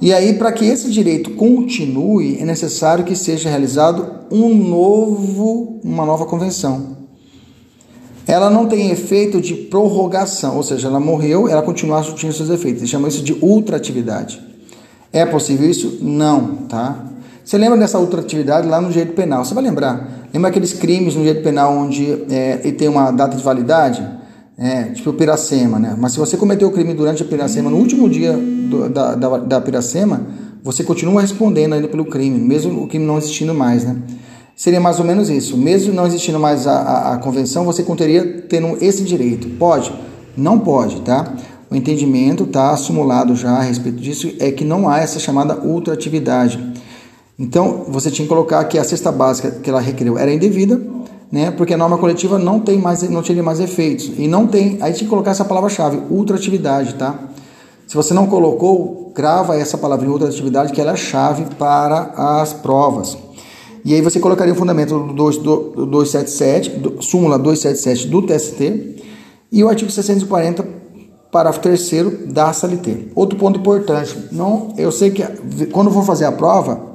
E 0.00 0.14
aí, 0.14 0.34
para 0.34 0.50
que 0.50 0.64
esse 0.64 0.90
direito 0.90 1.32
continue, 1.32 2.38
é 2.40 2.44
necessário 2.44 3.04
que 3.04 3.14
seja 3.14 3.50
realizado 3.50 4.10
um 4.30 4.54
novo, 4.54 5.78
uma 5.84 6.06
nova 6.06 6.24
convenção. 6.24 6.96
Ela 8.26 8.48
não 8.48 8.66
tem 8.66 8.90
efeito 8.90 9.40
de 9.40 9.54
prorrogação, 9.54 10.56
ou 10.56 10.62
seja, 10.62 10.88
ela 10.88 11.00
morreu, 11.00 11.48
ela 11.48 11.62
continua 11.62 12.02
surtindo 12.02 12.32
seus 12.32 12.48
efeitos. 12.48 12.80
Eles 12.80 12.90
chamam 12.90 13.08
isso 13.08 13.22
de 13.22 13.36
ultratividade. 13.42 14.40
É 15.12 15.26
possível 15.26 15.68
isso? 15.68 15.98
Não, 16.00 16.56
tá? 16.68 17.04
Você 17.44 17.58
lembra 17.58 17.76
dessa 17.76 17.98
ultratividade 17.98 18.68
lá 18.68 18.80
no 18.80 18.88
direito 18.88 19.12
penal? 19.12 19.44
Você 19.44 19.52
vai 19.52 19.64
lembrar. 19.64 20.28
Lembra 20.32 20.48
aqueles 20.48 20.72
crimes 20.72 21.14
no 21.14 21.22
direito 21.22 21.42
penal 21.42 21.76
onde 21.76 22.24
é, 22.30 22.56
tem 22.56 22.88
uma 22.88 23.10
data 23.10 23.36
de 23.36 23.42
validade? 23.42 24.19
É, 24.62 24.84
tipo 24.92 25.10
piracema, 25.14 25.78
né? 25.78 25.96
Mas 25.98 26.12
se 26.12 26.18
você 26.18 26.36
cometeu 26.36 26.68
o 26.68 26.70
crime 26.70 26.92
durante 26.92 27.22
a 27.22 27.26
piracema, 27.26 27.70
no 27.70 27.78
último 27.78 28.10
dia 28.10 28.34
do, 28.34 28.90
da, 28.90 29.14
da, 29.14 29.38
da 29.38 29.60
piracema, 29.62 30.20
você 30.62 30.84
continua 30.84 31.22
respondendo 31.22 31.72
ainda 31.72 31.88
pelo 31.88 32.04
crime, 32.04 32.38
mesmo 32.38 32.82
o 32.82 32.86
crime 32.86 33.06
não 33.06 33.16
existindo 33.16 33.54
mais, 33.54 33.84
né? 33.84 33.96
Seria 34.54 34.78
mais 34.78 34.98
ou 34.98 35.06
menos 35.06 35.30
isso. 35.30 35.56
Mesmo 35.56 35.94
não 35.94 36.06
existindo 36.06 36.38
mais 36.38 36.66
a, 36.66 36.72
a, 36.72 37.14
a 37.14 37.16
convenção, 37.16 37.64
você 37.64 37.82
continuaria 37.82 38.44
tendo 38.46 38.76
esse 38.84 39.02
direito. 39.02 39.48
Pode? 39.58 39.90
Não 40.36 40.58
pode, 40.58 41.00
tá? 41.00 41.32
O 41.70 41.74
entendimento 41.74 42.44
está 42.44 42.76
simulado 42.76 43.34
já 43.34 43.52
a 43.52 43.62
respeito 43.62 43.98
disso, 43.98 44.30
é 44.38 44.50
que 44.50 44.62
não 44.62 44.86
há 44.86 44.98
essa 44.98 45.18
chamada 45.18 45.58
ultratividade. 45.58 46.74
Então, 47.38 47.86
você 47.88 48.10
tinha 48.10 48.26
que 48.26 48.28
colocar 48.28 48.62
que 48.64 48.76
a 48.76 48.84
cesta 48.84 49.10
básica 49.10 49.50
que 49.50 49.70
ela 49.70 49.80
requeriu 49.80 50.18
era 50.18 50.30
indevida, 50.30 50.78
né? 51.30 51.50
Porque 51.50 51.74
a 51.74 51.76
norma 51.76 51.96
coletiva 51.96 52.38
não 52.38 52.60
tem 52.60 52.78
mais, 52.78 53.02
não 53.08 53.22
teria 53.22 53.42
mais 53.42 53.60
efeitos. 53.60 54.10
E 54.18 54.26
não 54.26 54.46
tem, 54.46 54.78
aí 54.80 54.92
tinha 54.92 55.04
que 55.04 55.10
colocar 55.10 55.30
essa 55.30 55.44
palavra-chave, 55.44 56.00
ultratividade, 56.10 56.94
tá? 56.94 57.18
Se 57.86 57.94
você 57.96 58.14
não 58.14 58.26
colocou, 58.26 59.12
grava 59.14 59.56
essa 59.56 59.76
palavra 59.76 60.08
ultratividade, 60.08 60.72
que 60.72 60.80
ela 60.80 60.90
é 60.90 60.94
a 60.94 60.96
chave 60.96 61.44
para 61.56 62.12
as 62.16 62.52
provas. 62.52 63.16
E 63.84 63.94
aí 63.94 64.00
você 64.00 64.20
colocaria 64.20 64.52
o 64.52 64.56
fundamento 64.56 64.98
do, 64.98 65.12
2, 65.12 65.36
do 65.38 65.86
277, 65.86 66.70
do, 66.70 67.02
súmula 67.02 67.38
277 67.38 68.08
do 68.08 68.22
TST 68.22 68.96
e 69.50 69.64
o 69.64 69.68
artigo 69.68 69.90
640, 69.90 70.64
parágrafo 71.32 71.60
3 71.60 71.90
da 72.26 72.50
SLT. 72.50 73.12
Outro 73.14 73.38
ponto 73.38 73.58
importante, 73.58 74.16
não, 74.30 74.74
eu 74.76 74.92
sei 74.92 75.10
que 75.10 75.22
quando 75.72 75.90
for 75.90 76.04
fazer 76.04 76.26
a 76.26 76.32
prova, 76.32 76.89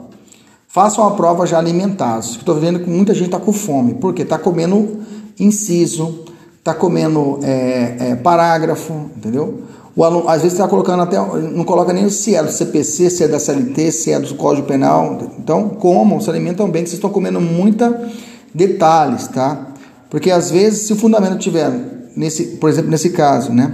Façam 0.75 1.07
a 1.07 1.11
prova 1.11 1.45
já 1.45 1.57
alimentados. 1.57 2.31
Estou 2.31 2.53
vendo 2.55 2.81
que 2.81 2.89
muita 2.89 3.13
gente 3.13 3.27
está 3.27 3.39
com 3.39 3.53
fome, 3.53 3.93
porque 3.93 4.23
está 4.23 4.37
comendo 4.37 4.99
inciso, 5.39 6.25
está 6.59 6.73
comendo 6.73 7.39
é, 7.43 7.95
é, 7.97 8.15
parágrafo, 8.17 9.09
entendeu? 9.15 9.61
O 9.95 10.03
aluno, 10.03 10.27
às 10.27 10.41
vezes 10.41 10.51
está 10.51 10.67
colocando 10.67 11.03
até, 11.03 11.15
não 11.15 11.63
coloca 11.63 11.93
nem 11.93 12.09
se 12.09 12.35
é 12.35 12.43
do 12.43 12.51
CPC, 12.51 13.09
se 13.09 13.23
é 13.23 13.27
da 13.29 13.39
CLT, 13.39 13.89
se 13.89 14.11
é 14.11 14.19
do 14.19 14.35
Código 14.35 14.67
Penal. 14.67 15.17
Então, 15.39 15.69
comam, 15.69 16.19
se 16.19 16.29
alimentam 16.29 16.69
bem, 16.69 16.83
que 16.83 16.89
vocês 16.89 16.97
estão 16.97 17.09
comendo 17.09 17.39
muita 17.39 18.11
detalhes, 18.53 19.29
tá? 19.29 19.67
Porque 20.09 20.29
às 20.29 20.51
vezes, 20.51 20.87
se 20.87 20.91
o 20.91 20.97
fundamento 20.97 21.37
tiver, 21.37 21.71
nesse, 22.17 22.57
por 22.57 22.69
exemplo, 22.69 22.91
nesse 22.91 23.11
caso, 23.11 23.53
né? 23.53 23.73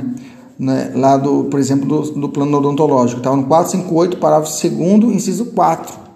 né 0.59 0.91
lá 0.93 1.17
do, 1.17 1.45
por 1.45 1.59
exemplo, 1.59 1.87
do, 1.87 2.11
do 2.11 2.29
plano 2.29 2.55
odontológico, 2.59 3.21
estava 3.21 3.37
no 3.37 3.47
458, 3.47 4.17
parágrafo 4.17 4.69
2 4.69 5.15
inciso 5.15 5.45
4. 5.45 6.10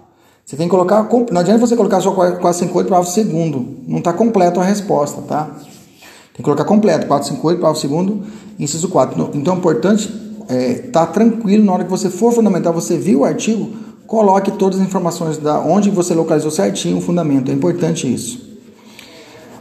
Você 0.46 0.56
tem 0.56 0.68
que 0.68 0.70
colocar. 0.70 1.08
Não 1.32 1.40
adianta 1.40 1.58
você 1.58 1.74
colocar 1.74 2.00
só 2.00 2.12
458 2.12 2.88
parágrafo 2.88 3.12
segundo. 3.12 3.66
Não 3.84 3.98
está 3.98 4.12
completo 4.12 4.60
a 4.60 4.64
resposta, 4.64 5.20
tá? 5.22 5.46
Tem 5.46 6.36
que 6.36 6.42
colocar 6.44 6.64
completo. 6.64 7.08
458 7.08 7.60
parágrafo 7.60 7.80
segundo, 7.80 8.22
inciso 8.56 8.88
4. 8.88 9.30
Então 9.34 9.54
é 9.54 9.56
importante 9.56 10.04
estar 10.04 10.54
é, 10.54 10.74
tá 10.92 11.04
tranquilo 11.04 11.64
na 11.64 11.72
hora 11.72 11.82
que 11.82 11.90
você 11.90 12.08
for 12.08 12.32
fundamentar, 12.32 12.72
você 12.72 12.96
viu 12.96 13.20
o 13.20 13.24
artigo, 13.24 13.72
coloque 14.06 14.52
todas 14.52 14.78
as 14.78 14.86
informações 14.86 15.36
da 15.36 15.58
onde 15.58 15.90
você 15.90 16.14
localizou 16.14 16.52
certinho 16.52 16.98
o 16.98 17.00
fundamento. 17.00 17.50
É 17.50 17.54
importante 17.54 18.12
isso. 18.12 18.40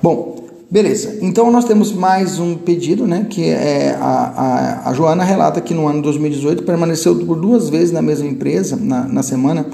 Bom, 0.04 0.36
Beleza, 0.68 1.20
então 1.22 1.51
nós 1.51 1.65
temos 1.65 1.94
mais 1.94 2.39
um 2.39 2.56
pedido, 2.56 3.06
né? 3.06 3.27
Que 3.30 3.50
é 3.50 3.96
a, 4.01 4.84
a, 4.84 4.89
a 4.89 4.94
Joana 4.94 5.24
relata 5.24 5.62
que 5.62 5.75
no 5.75 5.88
ano 5.88 6.01
2018 6.01 6.63
permaneceu 6.63 7.15
por 7.24 7.39
duas 7.39 7.70
vezes 7.70 7.92
na 7.92 8.01
mesma 8.01 8.27
empresa, 8.27 8.75
na, 8.75 9.04
na 9.04 9.22
semana, 9.22 9.68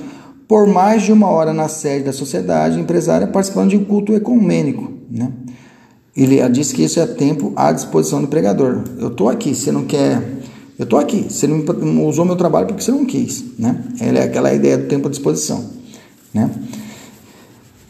por 0.51 0.67
mais 0.67 1.03
de 1.03 1.13
uma 1.13 1.29
hora 1.29 1.53
na 1.53 1.69
sede 1.69 2.03
da 2.03 2.11
sociedade 2.11 2.77
empresária, 2.77 3.25
participando 3.25 3.69
de 3.69 3.77
um 3.77 3.85
culto 3.85 4.13
ecumênico, 4.13 4.91
né? 5.09 5.31
Ele 6.13 6.45
disse 6.49 6.75
que 6.75 6.83
isso 6.83 6.99
é 6.99 7.05
tempo 7.05 7.53
à 7.55 7.71
disposição 7.71 8.21
do 8.21 8.27
pregador. 8.27 8.83
Eu 8.99 9.07
estou 9.07 9.29
aqui, 9.29 9.55
você 9.55 9.71
não 9.71 9.85
quer. 9.85 10.21
Eu 10.77 10.83
estou 10.83 10.99
aqui, 10.99 11.27
você 11.29 11.47
não 11.47 12.05
usou 12.05 12.25
meu 12.25 12.35
trabalho 12.35 12.67
porque 12.67 12.83
você 12.83 12.91
não 12.91 13.05
quis, 13.05 13.45
né? 13.57 13.81
É 14.01 14.23
aquela 14.23 14.53
ideia 14.53 14.77
do 14.77 14.89
tempo 14.89 15.07
à 15.07 15.09
disposição, 15.09 15.69
né? 16.33 16.51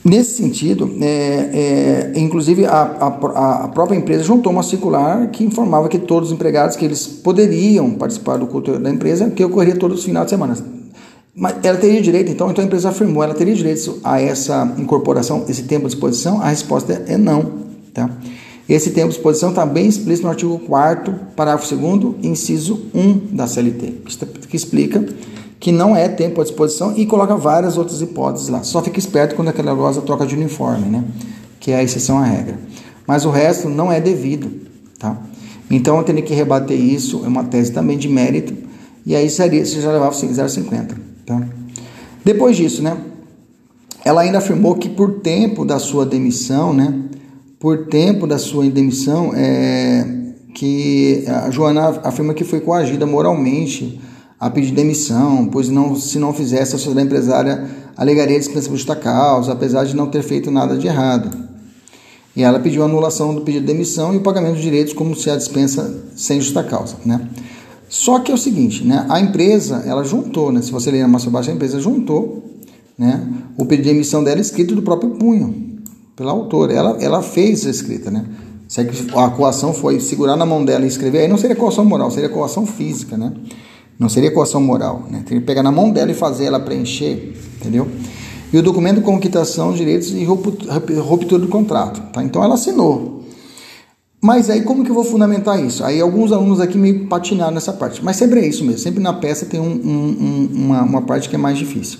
Nesse 0.05 0.35
sentido, 0.35 0.87
é, 1.01 2.11
é, 2.13 2.19
inclusive 2.19 2.67
a, 2.67 2.73
a, 2.73 3.63
a, 3.63 3.67
própria 3.69 3.97
empresa 3.97 4.23
juntou 4.23 4.51
uma 4.51 4.61
circular 4.61 5.31
que 5.31 5.43
informava 5.43 5.89
que 5.89 5.97
todos 5.97 6.29
os 6.29 6.35
empregados 6.35 6.75
que 6.75 6.85
eles 6.85 7.07
poderiam 7.07 7.89
participar 7.95 8.37
do 8.37 8.45
culto 8.45 8.77
da 8.77 8.91
empresa, 8.91 9.31
que 9.31 9.43
ocorria 9.43 9.75
todos 9.75 9.97
os 9.97 10.05
finais 10.05 10.27
de 10.27 10.29
semana. 10.29 10.80
Mas 11.33 11.55
ela 11.63 11.77
teria 11.77 12.01
direito, 12.01 12.29
então, 12.29 12.51
então 12.51 12.61
a 12.61 12.67
empresa 12.67 12.89
afirmou, 12.89 13.23
ela 13.23 13.33
teria 13.33 13.55
direito 13.55 13.99
a 14.03 14.21
essa 14.21 14.73
incorporação, 14.77 15.45
esse 15.47 15.63
tempo 15.63 15.85
à 15.85 15.87
disposição? 15.87 16.41
A 16.41 16.49
resposta 16.49 17.03
é 17.07 17.17
não. 17.17 17.61
Tá? 17.93 18.09
Esse 18.67 18.91
tempo 18.91 19.07
à 19.07 19.09
disposição 19.09 19.49
está 19.49 19.65
bem 19.65 19.87
explícito 19.87 20.25
no 20.25 20.31
artigo 20.31 20.59
4 20.59 21.13
parágrafo 21.35 21.73
2 21.75 22.15
inciso 22.23 22.85
1 22.93 23.35
da 23.35 23.47
CLT, 23.47 24.01
que 24.49 24.55
explica 24.55 25.05
que 25.59 25.71
não 25.71 25.95
é 25.95 26.09
tempo 26.09 26.41
à 26.41 26.43
disposição 26.43 26.97
e 26.97 27.05
coloca 27.05 27.35
várias 27.35 27.77
outras 27.77 28.01
hipóteses 28.01 28.49
lá. 28.49 28.63
Só 28.63 28.81
fica 28.81 28.99
esperto 28.99 29.35
quando 29.35 29.49
aquela 29.49 29.71
rosa 29.73 30.01
troca 30.01 30.25
de 30.25 30.35
uniforme, 30.35 30.89
né? 30.89 31.03
Que 31.59 31.71
é 31.71 31.77
a 31.77 31.83
exceção 31.83 32.17
à 32.17 32.25
regra. 32.25 32.59
Mas 33.07 33.25
o 33.25 33.29
resto 33.29 33.69
não 33.69 33.91
é 33.91 34.01
devido, 34.01 34.51
tá? 34.97 35.17
Então 35.69 35.97
eu 35.97 36.03
teria 36.03 36.21
que 36.21 36.33
rebater 36.33 36.77
isso, 36.77 37.21
é 37.23 37.27
uma 37.27 37.43
tese 37.43 37.71
também 37.71 37.97
de 37.97 38.09
mérito, 38.09 38.53
e 39.05 39.15
aí 39.15 39.29
seria, 39.29 39.65
você 39.65 39.79
já 39.79 39.91
levava 39.91 40.13
0,50, 40.13 41.10
tá? 41.25 41.41
Depois 42.23 42.55
disso, 42.55 42.81
né? 42.81 42.97
Ela 44.03 44.21
ainda 44.21 44.39
afirmou 44.39 44.75
que 44.75 44.89
por 44.89 45.19
tempo 45.19 45.63
da 45.63 45.79
sua 45.79 46.05
demissão, 46.05 46.73
né? 46.73 46.93
Por 47.59 47.85
tempo 47.87 48.25
da 48.25 48.37
sua 48.37 48.67
demissão, 48.69 49.31
é, 49.35 50.05
que 50.53 51.23
a 51.27 51.51
Joana 51.51 52.01
afirma 52.03 52.33
que 52.33 52.43
foi 52.43 52.59
coagida 52.59 53.05
moralmente 53.05 53.99
a 54.39 54.49
pedir 54.49 54.71
demissão, 54.73 55.47
pois 55.51 55.69
não, 55.69 55.95
se 55.95 56.17
não 56.17 56.33
fizesse, 56.33 56.75
a 56.75 56.79
sociedade 56.79 57.05
empresária 57.05 57.69
alegaria 57.95 58.39
dispensa 58.39 58.69
justa 58.69 58.95
causa, 58.95 59.51
apesar 59.51 59.85
de 59.85 59.95
não 59.95 60.07
ter 60.07 60.23
feito 60.23 60.49
nada 60.49 60.75
de 60.75 60.87
errado. 60.87 61.29
E 62.35 62.41
ela 62.41 62.59
pediu 62.59 62.81
a 62.81 62.85
anulação 62.85 63.35
do 63.35 63.41
pedido 63.41 63.65
de 63.65 63.73
demissão 63.73 64.13
e 64.13 64.17
o 64.17 64.21
pagamento 64.21 64.55
de 64.55 64.61
direitos 64.61 64.93
como 64.93 65.15
se 65.15 65.29
a 65.29 65.35
dispensa 65.35 66.03
sem 66.15 66.41
justa 66.41 66.63
causa, 66.63 66.95
né? 67.05 67.21
Só 67.91 68.19
que 68.19 68.31
é 68.31 68.33
o 68.33 68.37
seguinte, 68.37 68.85
né? 68.85 69.05
A 69.09 69.19
empresa, 69.19 69.83
ela 69.85 70.01
juntou, 70.01 70.49
né? 70.49 70.61
Se 70.61 70.71
você 70.71 70.89
ler 70.89 71.05
mais 71.09 71.27
abaixo, 71.27 71.51
a 71.51 71.53
empresa 71.53 71.77
juntou, 71.77 72.41
né? 72.97 73.21
O 73.57 73.65
pedido 73.65 73.83
de 73.83 73.91
demissão 73.91 74.23
dela 74.23 74.39
escrito 74.39 74.73
do 74.73 74.81
próprio 74.81 75.09
punho, 75.09 75.81
pela 76.15 76.31
autora. 76.31 76.71
Ela, 76.71 76.97
ela 77.01 77.21
fez 77.21 77.67
a 77.67 77.69
escrita, 77.69 78.09
né? 78.09 78.23
Se 78.65 78.79
a 78.79 79.29
coação 79.31 79.73
foi 79.73 79.99
segurar 79.99 80.37
na 80.37 80.45
mão 80.45 80.63
dela 80.63 80.85
e 80.85 80.87
escrever, 80.87 81.19
aí 81.19 81.27
não 81.27 81.37
seria 81.37 81.53
coação 81.53 81.83
moral, 81.83 82.09
seria 82.09 82.29
coação 82.29 82.65
física, 82.65 83.17
né? 83.17 83.33
Não 83.99 84.07
seria 84.07 84.31
coação 84.31 84.61
moral, 84.61 85.03
né? 85.11 85.23
Teria 85.25 85.41
que 85.41 85.45
pegar 85.45 85.61
na 85.61 85.69
mão 85.69 85.91
dela 85.91 86.11
e 86.11 86.13
fazer 86.13 86.45
ela 86.45 86.61
preencher, 86.61 87.35
entendeu? 87.59 87.89
E 88.53 88.57
o 88.57 88.63
documento 88.63 89.01
com 89.01 89.19
quitação, 89.19 89.73
direitos 89.73 90.11
e 90.11 90.23
ruptura 90.23 91.41
do 91.41 91.49
contrato, 91.49 92.01
tá? 92.13 92.23
Então 92.23 92.41
ela 92.41 92.53
assinou. 92.53 93.20
Mas 94.21 94.51
aí 94.51 94.61
como 94.61 94.83
que 94.83 94.91
eu 94.91 94.95
vou 94.95 95.03
fundamentar 95.03 95.63
isso? 95.63 95.83
Aí 95.83 95.99
alguns 95.99 96.31
alunos 96.31 96.59
aqui 96.59 96.77
me 96.77 96.93
patinaram 96.93 97.53
nessa 97.53 97.73
parte. 97.73 98.03
Mas 98.05 98.17
sempre 98.17 98.39
é 98.39 98.47
isso 98.47 98.63
mesmo. 98.63 98.79
Sempre 98.79 99.01
na 99.01 99.13
peça 99.13 99.47
tem 99.47 99.59
um, 99.59 99.65
um, 99.65 100.49
uma, 100.53 100.83
uma 100.83 101.01
parte 101.01 101.27
que 101.27 101.35
é 101.35 101.39
mais 101.39 101.57
difícil. 101.57 101.99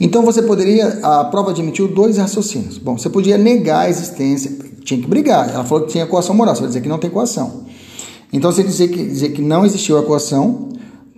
Então 0.00 0.22
você 0.22 0.42
poderia, 0.42 0.98
a 1.02 1.24
prova 1.24 1.50
admitiu 1.50 1.86
dois 1.86 2.16
raciocínios. 2.16 2.78
Bom, 2.78 2.96
você 2.96 3.10
podia 3.10 3.36
negar 3.36 3.80
a 3.80 3.90
existência, 3.90 4.50
tinha 4.82 4.98
que 4.98 5.06
brigar. 5.06 5.50
Ela 5.50 5.62
falou 5.64 5.84
que 5.84 5.92
tinha 5.92 6.06
coação 6.06 6.34
moral, 6.34 6.54
você 6.54 6.62
vai 6.62 6.68
dizer 6.68 6.80
que 6.80 6.88
não 6.88 6.98
tem 6.98 7.10
coação. 7.10 7.64
Então 8.32 8.50
você 8.50 8.62
dizer 8.62 8.88
que, 8.88 9.04
dizer 9.04 9.28
que 9.32 9.42
não 9.42 9.64
existiu 9.66 9.98
a 9.98 10.02
coação, 10.02 10.70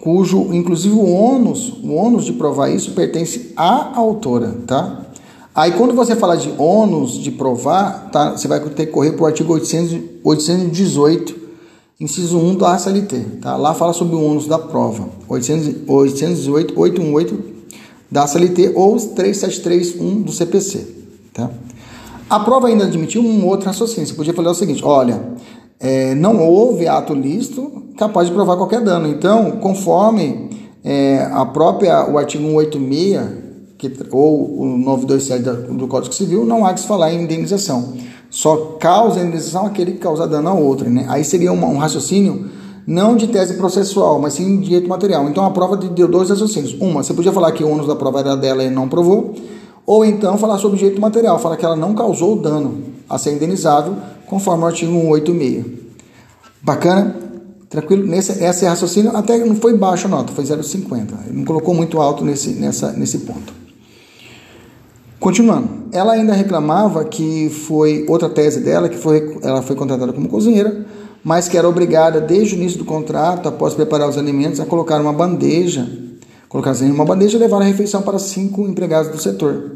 cujo, 0.02 0.52
inclusive, 0.52 0.94
o 0.94 1.08
ônus, 1.08 1.72
o 1.82 1.92
ônus 1.92 2.24
de 2.24 2.32
provar 2.32 2.68
isso 2.68 2.90
pertence 2.90 3.52
à 3.56 3.96
autora, 3.96 4.54
tá? 4.66 5.03
Aí, 5.54 5.70
quando 5.72 5.94
você 5.94 6.16
fala 6.16 6.36
de 6.36 6.52
ônus 6.58 7.12
de 7.12 7.30
provar, 7.30 8.10
tá? 8.10 8.32
Você 8.32 8.48
vai 8.48 8.58
ter 8.58 8.86
que 8.86 8.92
correr 8.92 9.12
para 9.12 9.22
o 9.22 9.26
artigo 9.26 9.52
800, 9.52 10.00
818, 10.24 11.36
inciso 12.00 12.36
1 12.38 12.56
da 12.56 12.74
ACLT, 12.74 13.20
tá? 13.40 13.56
Lá 13.56 13.72
fala 13.72 13.92
sobre 13.92 14.16
o 14.16 14.20
ônus 14.20 14.48
da 14.48 14.58
prova, 14.58 15.08
800, 15.28 15.88
818, 15.88 16.74
818 16.76 17.54
da 18.10 18.24
ACLT 18.24 18.72
ou 18.74 18.96
3731 18.96 20.22
do 20.22 20.32
CPC, 20.32 20.88
tá? 21.32 21.48
A 22.28 22.40
prova 22.40 22.66
ainda 22.66 22.84
admitiu 22.84 23.22
um 23.22 23.46
outro 23.46 23.66
raciocínio. 23.66 24.08
Você 24.08 24.14
podia 24.14 24.34
falar 24.34 24.50
o 24.50 24.54
seguinte: 24.54 24.84
olha, 24.84 25.22
é, 25.78 26.16
não 26.16 26.42
houve 26.42 26.88
ato 26.88 27.14
lícito 27.14 27.84
capaz 27.96 28.26
de 28.26 28.34
provar 28.34 28.56
qualquer 28.56 28.80
dano. 28.80 29.06
Então, 29.06 29.52
conforme 29.52 30.50
é, 30.82 31.28
a 31.32 31.46
própria, 31.46 32.10
o 32.10 32.18
artigo 32.18 32.42
186 32.42 33.44
que, 33.90 34.06
ou 34.10 34.60
o 34.60 34.78
927 34.78 35.72
do 35.72 35.86
Código 35.86 36.14
Civil, 36.14 36.44
não 36.44 36.64
há 36.64 36.72
de 36.72 36.80
se 36.80 36.86
falar 36.86 37.12
em 37.12 37.22
indenização. 37.22 37.94
Só 38.30 38.76
causa 38.80 39.20
indenização 39.20 39.66
aquele 39.66 39.92
que 39.92 39.98
causa 39.98 40.26
dano 40.26 40.48
a 40.48 40.54
outro. 40.54 40.90
Né? 40.90 41.06
Aí 41.08 41.24
seria 41.24 41.52
um 41.52 41.78
raciocínio 41.78 42.50
não 42.86 43.16
de 43.16 43.28
tese 43.28 43.54
processual, 43.54 44.20
mas 44.20 44.34
sim 44.34 44.58
de 44.58 44.66
direito 44.66 44.88
material. 44.88 45.28
Então 45.28 45.44
a 45.44 45.50
prova 45.50 45.76
deu 45.76 46.08
dois 46.08 46.30
raciocínios. 46.30 46.74
Uma, 46.80 47.02
você 47.02 47.14
podia 47.14 47.32
falar 47.32 47.52
que 47.52 47.64
o 47.64 47.70
ônus 47.70 47.86
da 47.86 47.96
prova 47.96 48.20
era 48.20 48.36
dela 48.36 48.62
e 48.62 48.70
não 48.70 48.88
provou, 48.88 49.34
ou 49.86 50.04
então 50.04 50.36
falar 50.36 50.58
sobre 50.58 50.78
direito 50.78 51.00
material, 51.00 51.38
falar 51.38 51.56
que 51.56 51.64
ela 51.64 51.76
não 51.76 51.94
causou 51.94 52.36
dano 52.36 52.82
a 53.08 53.18
ser 53.18 53.32
indenizável, 53.32 53.96
conforme 54.26 54.64
o 54.64 54.66
artigo 54.66 54.92
186. 54.92 55.64
Bacana? 56.62 57.16
Tranquilo? 57.68 58.06
Nesse, 58.06 58.42
essa 58.42 58.66
é 58.66 58.68
raciocínio, 58.68 59.16
até 59.16 59.38
não 59.38 59.56
foi 59.56 59.76
baixa 59.76 60.06
a 60.06 60.10
nota, 60.10 60.32
foi 60.32 60.44
0,50. 60.44 61.30
Não 61.30 61.44
colocou 61.44 61.74
muito 61.74 62.00
alto 62.00 62.24
nesse, 62.24 62.50
nessa, 62.50 62.92
nesse 62.92 63.18
ponto. 63.18 63.63
Continuando, 65.24 65.86
ela 65.90 66.12
ainda 66.12 66.34
reclamava 66.34 67.02
que 67.02 67.48
foi 67.48 68.04
outra 68.06 68.28
tese 68.28 68.60
dela, 68.60 68.90
que 68.90 68.98
foi, 68.98 69.38
ela 69.42 69.62
foi 69.62 69.74
contratada 69.74 70.12
como 70.12 70.28
cozinheira, 70.28 70.84
mas 71.24 71.48
que 71.48 71.56
era 71.56 71.66
obrigada 71.66 72.20
desde 72.20 72.54
o 72.54 72.58
início 72.58 72.76
do 72.76 72.84
contrato, 72.84 73.48
após 73.48 73.72
preparar 73.72 74.06
os 74.06 74.18
alimentos, 74.18 74.60
a 74.60 74.66
colocar 74.66 75.00
uma 75.00 75.14
bandeja, 75.14 75.88
colocar 76.46 76.78
em 76.78 76.90
uma 76.90 77.06
bandeja 77.06 77.38
e 77.38 77.40
levar 77.40 77.62
a 77.62 77.64
refeição 77.64 78.02
para 78.02 78.18
cinco 78.18 78.68
empregados 78.68 79.10
do 79.10 79.18
setor. 79.18 79.70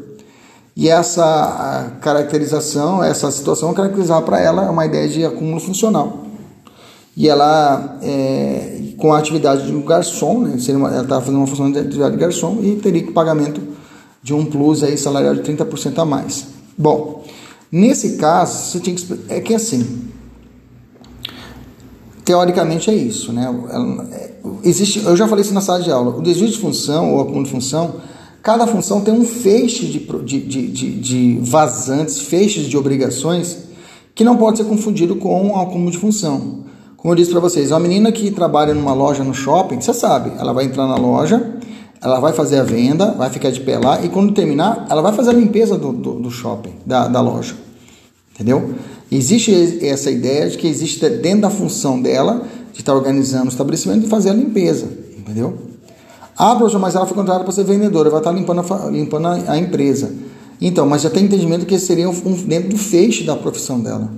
E 0.75 0.87
essa 0.87 1.93
caracterização, 1.99 3.03
essa 3.03 3.31
situação 3.31 3.73
caracterizava 3.73 4.21
para 4.21 4.39
ela 4.39 4.69
uma 4.69 4.85
ideia 4.85 5.09
de 5.09 5.25
acúmulo 5.25 5.59
funcional 5.59 6.27
e 7.17 7.27
ela, 7.27 7.97
é, 8.03 8.81
com 8.99 9.11
a 9.11 9.17
atividade 9.17 9.65
de 9.65 9.75
um 9.75 9.81
garçom, 9.81 10.41
né, 10.41 10.57
ela 10.69 11.01
estava 11.01 11.21
fazendo 11.21 11.37
uma 11.37 11.47
função 11.47 11.71
de 11.71 11.79
atividade 11.79 12.11
de 12.11 12.21
garçom 12.21 12.59
e 12.61 12.75
teria 12.75 13.01
que 13.01 13.11
pagamento 13.11 13.78
de 14.21 14.33
um 14.33 14.45
plus 14.45 14.83
aí 14.83 14.97
salarial 14.97 15.35
de 15.35 15.41
30% 15.41 15.97
a 15.97 16.05
mais. 16.05 16.47
Bom, 16.77 17.23
nesse 17.71 18.17
caso, 18.17 18.71
você 18.71 18.79
tinha 18.79 18.95
que 18.95 19.19
é 19.29 19.39
que 19.39 19.53
assim, 19.53 20.09
teoricamente 22.23 22.89
é 22.89 22.93
isso, 22.93 23.33
né? 23.33 23.47
É, 24.11 24.31
existe, 24.63 25.03
eu 25.03 25.15
já 25.17 25.27
falei 25.27 25.43
isso 25.43 25.53
na 25.53 25.61
sala 25.61 25.81
de 25.81 25.91
aula, 25.91 26.15
o 26.15 26.21
desvio 26.21 26.47
de 26.47 26.57
função 26.57 27.13
ou 27.13 27.21
acúmulo 27.21 27.45
de 27.45 27.51
função, 27.51 27.95
cada 28.43 28.67
função 28.67 29.01
tem 29.01 29.13
um 29.13 29.25
feixe 29.25 29.85
de, 29.85 29.99
de, 29.99 30.67
de, 30.71 30.99
de 30.99 31.39
vazantes, 31.41 32.19
feixes 32.19 32.67
de 32.67 32.77
obrigações 32.77 33.69
que 34.13 34.23
não 34.23 34.37
pode 34.37 34.57
ser 34.57 34.65
confundido 34.65 35.15
com 35.15 35.51
o 35.51 35.55
acúmulo 35.59 35.89
de 35.91 35.97
função. 35.97 36.65
Como 36.97 37.13
eu 37.13 37.15
disse 37.15 37.31
para 37.31 37.39
vocês, 37.39 37.71
uma 37.71 37.79
menina 37.79 38.11
que 38.11 38.29
trabalha 38.29 38.73
numa 38.73 38.93
loja 38.93 39.23
no 39.23 39.33
shopping, 39.33 39.79
você 39.79 39.93
sabe, 39.93 40.33
ela 40.37 40.51
vai 40.51 40.65
entrar 40.65 40.85
na 40.85 40.97
loja, 40.97 41.58
ela 42.01 42.19
vai 42.19 42.33
fazer 42.33 42.59
a 42.59 42.63
venda, 42.63 43.11
vai 43.11 43.29
ficar 43.29 43.51
de 43.51 43.59
pé 43.59 43.77
lá 43.77 44.03
e 44.03 44.09
quando 44.09 44.33
terminar, 44.33 44.87
ela 44.89 45.01
vai 45.01 45.13
fazer 45.13 45.31
a 45.31 45.33
limpeza 45.33 45.77
do, 45.77 45.91
do, 45.91 46.13
do 46.13 46.31
shopping, 46.31 46.73
da, 46.85 47.07
da 47.07 47.21
loja. 47.21 47.55
Entendeu? 48.33 48.73
Existe 49.11 49.85
essa 49.85 50.09
ideia 50.09 50.49
de 50.49 50.57
que 50.57 50.67
existe 50.67 51.07
dentro 51.09 51.41
da 51.41 51.49
função 51.49 52.01
dela 52.01 52.43
de 52.71 52.79
estar 52.79 52.93
organizando 52.93 53.45
o 53.45 53.49
estabelecimento 53.49 54.05
e 54.05 54.09
fazer 54.09 54.29
a 54.29 54.33
limpeza. 54.33 54.87
Entendeu? 55.17 55.57
Ah, 56.37 56.55
professor, 56.55 56.79
mas 56.79 56.95
ela 56.95 57.05
foi 57.05 57.15
contratada 57.15 57.43
para 57.43 57.51
ser 57.51 57.65
vendedora, 57.65 58.09
vai 58.09 58.21
estar 58.21 58.31
limpando 58.31 58.61
a, 58.61 58.89
limpando 58.89 59.27
a, 59.27 59.51
a 59.51 59.57
empresa. 59.57 60.09
Então, 60.61 60.87
mas 60.87 61.01
já 61.01 61.09
tem 61.09 61.25
entendimento 61.25 61.65
que 61.65 61.77
seria 61.77 62.09
um, 62.09 62.13
um, 62.13 62.33
dentro 62.33 62.69
do 62.69 62.77
feixe 62.77 63.23
da 63.23 63.35
profissão 63.35 63.79
dela. 63.81 64.09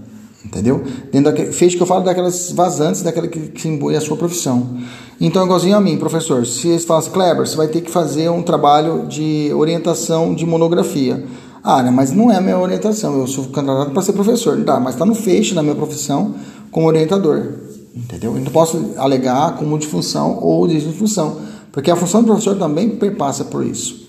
Entendeu? 0.51 0.83
Daquele, 1.23 1.53
fez 1.53 1.73
que 1.75 1.81
eu 1.81 1.87
falo 1.87 2.03
daquelas 2.03 2.51
vazantes, 2.51 3.01
daquela 3.01 3.25
que, 3.25 3.39
que 3.39 3.95
a 3.95 4.01
sua 4.01 4.17
profissão. 4.17 4.77
Então, 5.19 5.45
igualzinho 5.45 5.77
a 5.77 5.79
mim, 5.79 5.95
professor, 5.95 6.45
se 6.45 6.67
eles 6.67 6.89
assim, 6.89 7.09
Kleber, 7.09 7.47
você 7.47 7.55
vai 7.55 7.69
ter 7.69 7.79
que 7.79 7.89
fazer 7.89 8.29
um 8.29 8.43
trabalho 8.43 9.07
de 9.07 9.49
orientação 9.53 10.35
de 10.35 10.45
monografia. 10.45 11.23
Ah, 11.63 11.81
né, 11.81 11.89
mas 11.89 12.11
não 12.11 12.29
é 12.29 12.35
a 12.35 12.41
minha 12.41 12.59
orientação, 12.59 13.17
eu 13.17 13.27
sou 13.27 13.45
candidato 13.45 13.91
para 13.91 14.01
ser 14.01 14.11
professor. 14.11 14.61
Tá, 14.65 14.77
mas 14.77 14.95
está 14.95 15.05
no 15.05 15.15
feixe 15.15 15.55
da 15.55 15.63
minha 15.63 15.75
profissão 15.75 16.35
como 16.69 16.87
orientador. 16.87 17.53
Entendeu? 17.95 18.35
Eu 18.35 18.41
não 18.41 18.51
posso 18.51 18.91
alegar 18.97 19.55
como 19.55 19.77
de 19.77 19.87
função 19.87 20.37
ou 20.41 20.67
de 20.67 20.81
função, 20.93 21.37
porque 21.71 21.89
a 21.89 21.95
função 21.95 22.21
do 22.21 22.27
professor 22.27 22.57
também 22.57 22.89
perpassa 22.89 23.45
por 23.45 23.65
isso. 23.65 24.00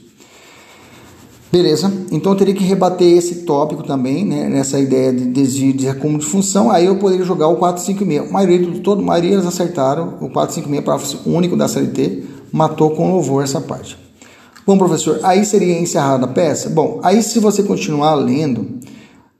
Beleza? 1.52 1.92
Então 2.10 2.32
eu 2.32 2.38
teria 2.38 2.54
que 2.54 2.64
rebater 2.64 3.06
esse 3.06 3.42
tópico 3.42 3.82
também, 3.82 4.24
né? 4.24 4.48
Nessa 4.48 4.80
ideia 4.80 5.12
de 5.12 5.26
desvio 5.26 5.74
de 5.74 5.86
acúmulo 5.86 6.18
de 6.18 6.24
função. 6.24 6.70
Aí 6.70 6.86
eu 6.86 6.96
poderia 6.96 7.26
jogar 7.26 7.48
o 7.48 7.56
456. 7.56 8.30
A 8.30 8.32
maioria, 8.32 8.58
do, 8.58 8.80
todo, 8.80 9.02
a 9.02 9.04
maioria 9.04 9.34
eles 9.34 9.44
acertaram 9.44 10.14
o 10.22 10.30
456, 10.30 10.82
parágrafo 10.82 11.28
único 11.28 11.54
da 11.54 11.68
CLT, 11.68 12.24
matou 12.50 12.92
com 12.92 13.12
louvor 13.12 13.44
essa 13.44 13.60
parte. 13.60 13.98
Bom, 14.66 14.78
professor, 14.78 15.20
aí 15.22 15.44
seria 15.44 15.78
encerrada 15.78 16.24
a 16.24 16.28
peça? 16.28 16.70
Bom, 16.70 17.00
aí 17.02 17.22
se 17.22 17.38
você 17.38 17.62
continuar 17.62 18.14
lendo, 18.14 18.78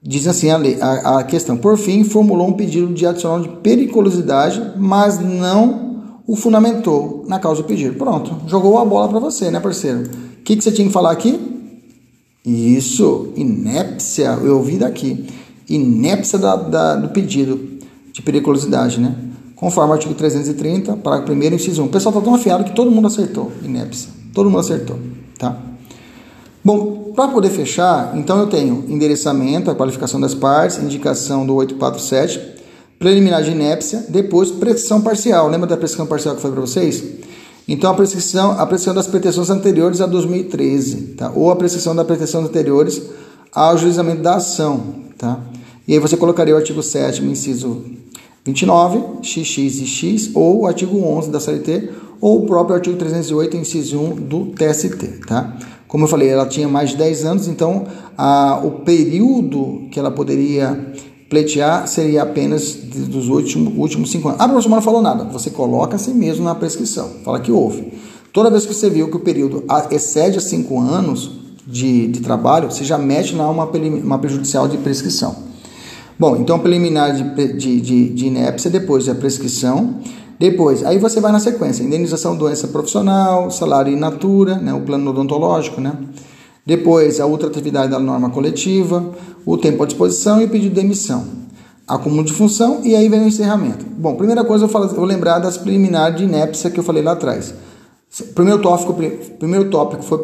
diz 0.02 0.26
assim 0.26 0.50
a, 0.50 0.58
lei, 0.58 0.76
a, 0.82 1.20
a 1.20 1.24
questão. 1.24 1.56
Por 1.56 1.78
fim, 1.78 2.04
formulou 2.04 2.46
um 2.46 2.52
pedido 2.52 2.92
de 2.92 3.06
adicional 3.06 3.40
de 3.40 3.48
periculosidade, 3.48 4.74
mas 4.76 5.18
não 5.18 6.02
o 6.26 6.36
fundamentou 6.36 7.24
na 7.26 7.38
causa 7.38 7.62
do 7.62 7.66
pedido. 7.66 7.96
Pronto, 7.96 8.36
jogou 8.46 8.78
a 8.78 8.84
bola 8.84 9.08
para 9.08 9.18
você, 9.18 9.50
né, 9.50 9.58
parceiro? 9.60 10.02
O 10.40 10.42
que, 10.42 10.56
que 10.56 10.62
você 10.62 10.70
tinha 10.70 10.86
que 10.86 10.92
falar 10.92 11.10
aqui? 11.10 11.61
Isso, 12.44 13.32
inépcia, 13.36 14.38
eu 14.42 14.56
ouvi 14.56 14.76
daqui. 14.76 15.26
Inépcia 15.68 16.38
da, 16.38 16.56
da, 16.56 16.96
do 16.96 17.08
pedido 17.10 17.78
de 18.12 18.20
periculosidade, 18.20 19.00
né? 19.00 19.14
Conforme 19.54 19.90
o 19.90 19.94
artigo 19.94 20.12
330, 20.14 20.96
parágrafo 20.96 21.32
1 21.32 21.54
inciso 21.54 21.82
1. 21.82 21.86
O 21.86 21.88
pessoal 21.88 22.12
está 22.12 22.24
tão 22.24 22.34
afiado 22.34 22.64
que 22.64 22.74
todo 22.74 22.90
mundo 22.90 23.06
acertou. 23.06 23.52
Inépcia. 23.62 24.10
Todo 24.34 24.50
mundo 24.50 24.58
acertou, 24.58 24.98
tá? 25.38 25.56
Bom, 26.64 27.12
para 27.14 27.28
poder 27.28 27.50
fechar, 27.50 28.16
então 28.16 28.40
eu 28.40 28.46
tenho 28.46 28.84
endereçamento, 28.88 29.70
a 29.70 29.74
qualificação 29.74 30.20
das 30.20 30.34
partes, 30.34 30.78
indicação 30.78 31.46
do 31.46 31.54
847, 31.54 32.40
preliminar 32.98 33.42
de 33.42 33.50
inépcia, 33.50 34.06
depois 34.08 34.50
prescrição 34.50 35.00
parcial. 35.00 35.48
Lembra 35.48 35.66
da 35.68 35.76
prescrição 35.76 36.06
parcial 36.06 36.34
que 36.34 36.42
foi 36.42 36.50
para 36.50 36.60
vocês? 36.60 37.04
Então, 37.66 37.90
a 37.90 37.94
prescrição, 37.94 38.52
a 38.52 38.66
prescrição 38.66 38.94
das 38.94 39.06
pretensões 39.06 39.50
anteriores 39.50 40.00
a 40.00 40.06
2013, 40.06 41.14
tá? 41.16 41.32
ou 41.34 41.50
a 41.50 41.56
prescrição 41.56 41.94
das 41.94 42.06
pretensões 42.06 42.46
anteriores 42.46 43.02
ao 43.52 43.78
juizamento 43.78 44.22
da 44.22 44.36
ação. 44.36 44.82
Tá? 45.16 45.40
E 45.86 45.94
aí 45.94 45.98
você 45.98 46.16
colocaria 46.16 46.54
o 46.54 46.56
artigo 46.56 46.82
7 46.82 47.24
inciso 47.24 47.84
29, 48.44 49.22
XX 49.22 49.58
e 49.58 49.86
X, 49.86 50.30
ou 50.34 50.62
o 50.62 50.66
artigo 50.66 50.98
11 50.98 51.30
da 51.30 51.38
CLT, 51.38 51.90
ou 52.20 52.42
o 52.42 52.46
próprio 52.46 52.74
artigo 52.74 52.96
308, 52.96 53.56
inciso 53.56 54.00
1 54.00 54.14
do 54.16 54.46
TST. 54.46 55.20
Tá? 55.26 55.56
Como 55.86 56.04
eu 56.04 56.08
falei, 56.08 56.28
ela 56.28 56.46
tinha 56.46 56.68
mais 56.68 56.90
de 56.90 56.96
10 56.96 57.24
anos, 57.24 57.48
então 57.48 57.86
a, 58.16 58.60
o 58.64 58.80
período 58.80 59.88
que 59.90 59.98
ela 59.98 60.10
poderia 60.10 60.92
pleitear 61.32 61.88
seria 61.88 62.24
apenas 62.24 62.74
dos 62.74 63.30
últimos, 63.30 63.72
últimos 63.74 64.10
cinco 64.10 64.28
anos. 64.28 64.38
Ah, 64.38 64.46
professor, 64.46 64.68
não 64.68 64.82
falou 64.82 65.00
nada. 65.00 65.24
Você 65.32 65.48
coloca 65.48 65.96
assim 65.96 66.12
mesmo 66.12 66.44
na 66.44 66.54
prescrição. 66.54 67.08
Fala 67.24 67.40
que 67.40 67.50
houve. 67.50 67.94
Toda 68.34 68.50
vez 68.50 68.66
que 68.66 68.74
você 68.74 68.90
viu 68.90 69.08
que 69.08 69.16
o 69.16 69.20
período 69.20 69.64
excede 69.90 70.42
cinco 70.42 70.78
anos 70.78 71.30
de, 71.66 72.08
de 72.08 72.20
trabalho, 72.20 72.70
você 72.70 72.84
já 72.84 72.98
mete 72.98 73.34
lá 73.34 73.50
uma, 73.50 73.64
uma 73.64 74.18
prejudicial 74.18 74.68
de 74.68 74.76
prescrição. 74.76 75.34
Bom, 76.18 76.36
então 76.36 76.58
preliminar 76.58 77.14
de, 77.14 77.56
de, 77.56 77.80
de, 77.80 78.08
de 78.10 78.26
inépcia, 78.26 78.70
depois 78.70 79.08
a 79.08 79.14
prescrição. 79.14 80.00
Depois, 80.38 80.84
aí 80.84 80.98
você 80.98 81.18
vai 81.18 81.32
na 81.32 81.40
sequência: 81.40 81.82
indenização 81.82 82.36
doença 82.36 82.68
profissional, 82.68 83.50
salário 83.50 83.90
in 83.90 83.96
natura, 83.96 84.56
né, 84.56 84.74
o 84.74 84.82
plano 84.82 85.08
odontológico, 85.10 85.80
né? 85.80 85.94
Depois, 86.64 87.18
a 87.18 87.26
ultratividade 87.26 87.90
da 87.90 87.98
norma 87.98 88.30
coletiva, 88.30 89.12
o 89.44 89.58
tempo 89.58 89.82
à 89.82 89.86
disposição 89.86 90.40
e 90.40 90.44
o 90.44 90.48
pedido 90.48 90.74
de 90.74 90.80
demissão. 90.80 91.24
Acúmulo 91.86 92.24
de 92.24 92.32
função 92.32 92.80
e 92.84 92.94
aí 92.94 93.08
vem 93.08 93.24
o 93.24 93.26
encerramento. 93.26 93.84
Bom, 93.84 94.14
primeira 94.14 94.44
coisa 94.44 94.64
eu 94.64 94.68
vou, 94.68 94.88
vou 94.88 95.04
lembrar 95.04 95.40
das 95.40 95.58
preliminares 95.58 96.16
de 96.16 96.24
inépcia 96.24 96.70
que 96.70 96.78
eu 96.78 96.84
falei 96.84 97.02
lá 97.02 97.12
atrás. 97.12 97.52
Primeiro 98.34 98.60
tópico, 98.60 98.94
primeiro 99.38 99.70
tópico 99.70 100.02
foi, 100.02 100.20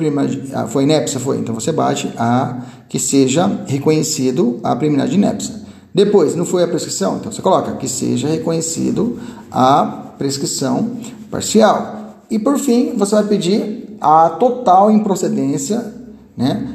ah, 0.55 0.67
foi 0.67 0.85
inépcia? 0.85 1.19
Foi. 1.19 1.39
Então 1.39 1.55
você 1.55 1.73
bate 1.73 2.13
a 2.17 2.59
que 2.89 2.99
seja 2.99 3.65
reconhecido 3.67 4.61
a 4.63 4.77
preliminar 4.77 5.09
de 5.09 5.15
inépcia. 5.15 5.55
Depois, 5.93 6.37
não 6.37 6.45
foi 6.45 6.63
a 6.63 6.69
prescrição? 6.69 7.17
Então 7.17 7.33
você 7.33 7.43
coloca 7.43 7.73
que 7.73 7.89
seja 7.89 8.29
reconhecido 8.29 9.19
a 9.51 10.13
prescrição 10.17 10.91
parcial. 11.31 12.23
E 12.31 12.39
por 12.39 12.59
fim, 12.59 12.93
você 12.97 13.15
vai 13.15 13.25
pedir 13.25 13.97
a 14.01 14.31
total 14.31 14.91
improcedência 14.91 15.98
né? 16.39 16.69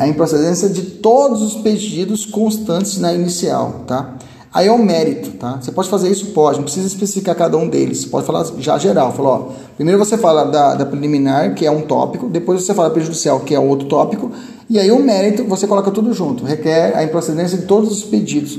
A 0.00 0.08
improcedência 0.08 0.68
de 0.68 0.82
todos 0.82 1.40
os 1.40 1.54
pedidos 1.62 2.26
constantes 2.26 2.98
na 2.98 3.14
inicial, 3.14 3.84
tá? 3.86 4.16
Aí 4.52 4.66
é 4.66 4.72
o 4.72 4.78
mérito, 4.78 5.30
tá? 5.32 5.58
Você 5.60 5.72
pode 5.72 5.88
fazer 5.88 6.08
isso? 6.10 6.26
Pode, 6.26 6.58
não 6.58 6.64
precisa 6.64 6.86
especificar 6.86 7.34
cada 7.34 7.56
um 7.56 7.68
deles. 7.68 8.02
Você 8.02 8.08
pode 8.08 8.26
falar 8.26 8.44
já 8.58 8.76
geral. 8.78 9.12
Fala, 9.12 9.28
ó, 9.28 9.48
primeiro 9.76 9.98
você 9.98 10.18
fala 10.18 10.44
da, 10.44 10.74
da 10.74 10.86
preliminar, 10.86 11.54
que 11.54 11.64
é 11.64 11.70
um 11.70 11.82
tópico, 11.82 12.28
depois 12.28 12.62
você 12.62 12.74
fala 12.74 12.90
prejudicial, 12.90 13.40
que 13.40 13.54
é 13.54 13.58
outro 13.58 13.88
tópico, 13.88 14.30
e 14.68 14.78
aí 14.78 14.90
o 14.90 15.02
mérito 15.02 15.44
você 15.44 15.66
coloca 15.66 15.90
tudo 15.90 16.12
junto. 16.12 16.44
Requer 16.44 16.96
a 16.96 17.04
improcedência 17.04 17.58
de 17.58 17.66
todos 17.66 17.90
os 17.90 18.02
pedidos 18.02 18.58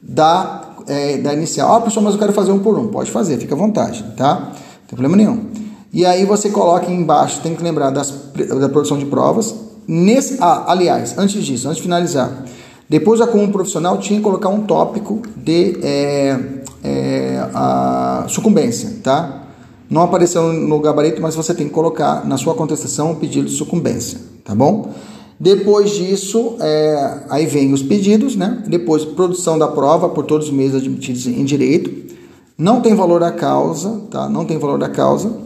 da, 0.00 0.62
é, 0.86 1.18
da 1.18 1.34
inicial. 1.34 1.76
Ah, 1.76 1.80
pessoal, 1.80 2.04
mas 2.04 2.14
eu 2.14 2.20
quero 2.20 2.32
fazer 2.32 2.52
um 2.52 2.60
por 2.60 2.78
um. 2.78 2.88
Pode 2.88 3.10
fazer, 3.10 3.38
fica 3.38 3.54
à 3.54 3.58
vontade, 3.58 4.04
tá? 4.16 4.34
Não 4.34 4.50
tem 4.88 4.96
problema 4.96 5.16
nenhum. 5.16 5.46
E 5.92 6.04
aí 6.04 6.24
você 6.24 6.50
coloca 6.50 6.90
embaixo, 6.90 7.40
tem 7.40 7.54
que 7.54 7.62
lembrar 7.62 7.90
das, 7.90 8.12
da 8.60 8.68
produção 8.68 8.98
de 8.98 9.06
provas, 9.06 9.65
Nesse, 9.86 10.38
ah, 10.40 10.64
aliás, 10.70 11.16
antes 11.16 11.44
disso, 11.44 11.68
antes 11.68 11.76
de 11.76 11.82
finalizar, 11.82 12.44
depois 12.88 13.20
da 13.20 13.26
comum 13.26 13.50
profissional 13.50 13.98
tinha 13.98 14.18
que 14.18 14.24
colocar 14.24 14.48
um 14.48 14.62
tópico 14.62 15.22
de 15.36 15.78
é, 15.82 16.38
é, 16.82 17.48
a 17.52 18.26
sucumbência, 18.28 18.98
tá? 19.02 19.44
Não 19.88 20.02
apareceu 20.02 20.52
no 20.52 20.80
gabarito, 20.80 21.22
mas 21.22 21.36
você 21.36 21.54
tem 21.54 21.68
que 21.68 21.72
colocar 21.72 22.26
na 22.26 22.36
sua 22.36 22.54
contestação 22.54 23.12
o 23.12 23.16
pedido 23.16 23.46
de 23.46 23.54
sucumbência, 23.54 24.20
tá 24.44 24.54
bom? 24.54 24.92
Depois 25.38 25.90
disso, 25.90 26.56
é, 26.60 27.20
aí 27.28 27.46
vem 27.46 27.72
os 27.72 27.82
pedidos, 27.82 28.34
né? 28.34 28.62
Depois, 28.66 29.04
produção 29.04 29.58
da 29.58 29.68
prova 29.68 30.08
por 30.08 30.24
todos 30.24 30.46
os 30.46 30.52
meios 30.52 30.74
admitidos 30.74 31.26
em 31.26 31.44
direito. 31.44 32.16
Não 32.56 32.80
tem 32.80 32.94
valor 32.94 33.20
da 33.20 33.30
causa, 33.30 34.00
tá? 34.10 34.28
Não 34.28 34.44
tem 34.44 34.58
valor 34.58 34.78
da 34.78 34.88
causa. 34.88 35.36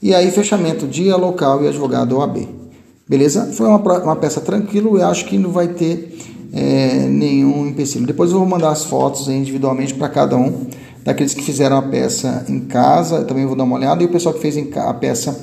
E 0.00 0.14
aí, 0.14 0.30
fechamento 0.30 0.86
dia, 0.86 1.16
local 1.16 1.62
e 1.62 1.68
advogado 1.68 2.16
OAB. 2.16 2.63
Beleza? 3.08 3.52
Foi 3.52 3.66
uma, 3.66 3.78
uma 3.78 4.16
peça 4.16 4.40
tranquila, 4.40 4.88
eu 4.88 5.06
acho 5.06 5.26
que 5.26 5.36
não 5.36 5.50
vai 5.50 5.68
ter 5.68 6.16
é, 6.52 7.06
nenhum 7.06 7.66
empecilho. 7.66 8.06
Depois 8.06 8.30
eu 8.30 8.38
vou 8.38 8.46
mandar 8.46 8.70
as 8.70 8.84
fotos 8.84 9.28
individualmente 9.28 9.94
para 9.94 10.08
cada 10.08 10.36
um 10.36 10.66
daqueles 11.04 11.34
que 11.34 11.42
fizeram 11.42 11.76
a 11.76 11.82
peça 11.82 12.46
em 12.48 12.60
casa, 12.60 13.16
eu 13.16 13.26
também 13.26 13.44
vou 13.44 13.54
dar 13.54 13.64
uma 13.64 13.76
olhada, 13.76 14.02
e 14.02 14.06
o 14.06 14.08
pessoal 14.08 14.34
que 14.34 14.40
fez 14.40 14.56
a 14.76 14.94
peça 14.94 15.38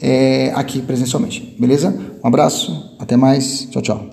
é, 0.00 0.52
aqui 0.54 0.80
presencialmente. 0.80 1.54
Beleza? 1.58 1.94
Um 2.24 2.28
abraço, 2.28 2.96
até 2.98 3.16
mais, 3.16 3.66
tchau, 3.70 3.82
tchau. 3.82 4.11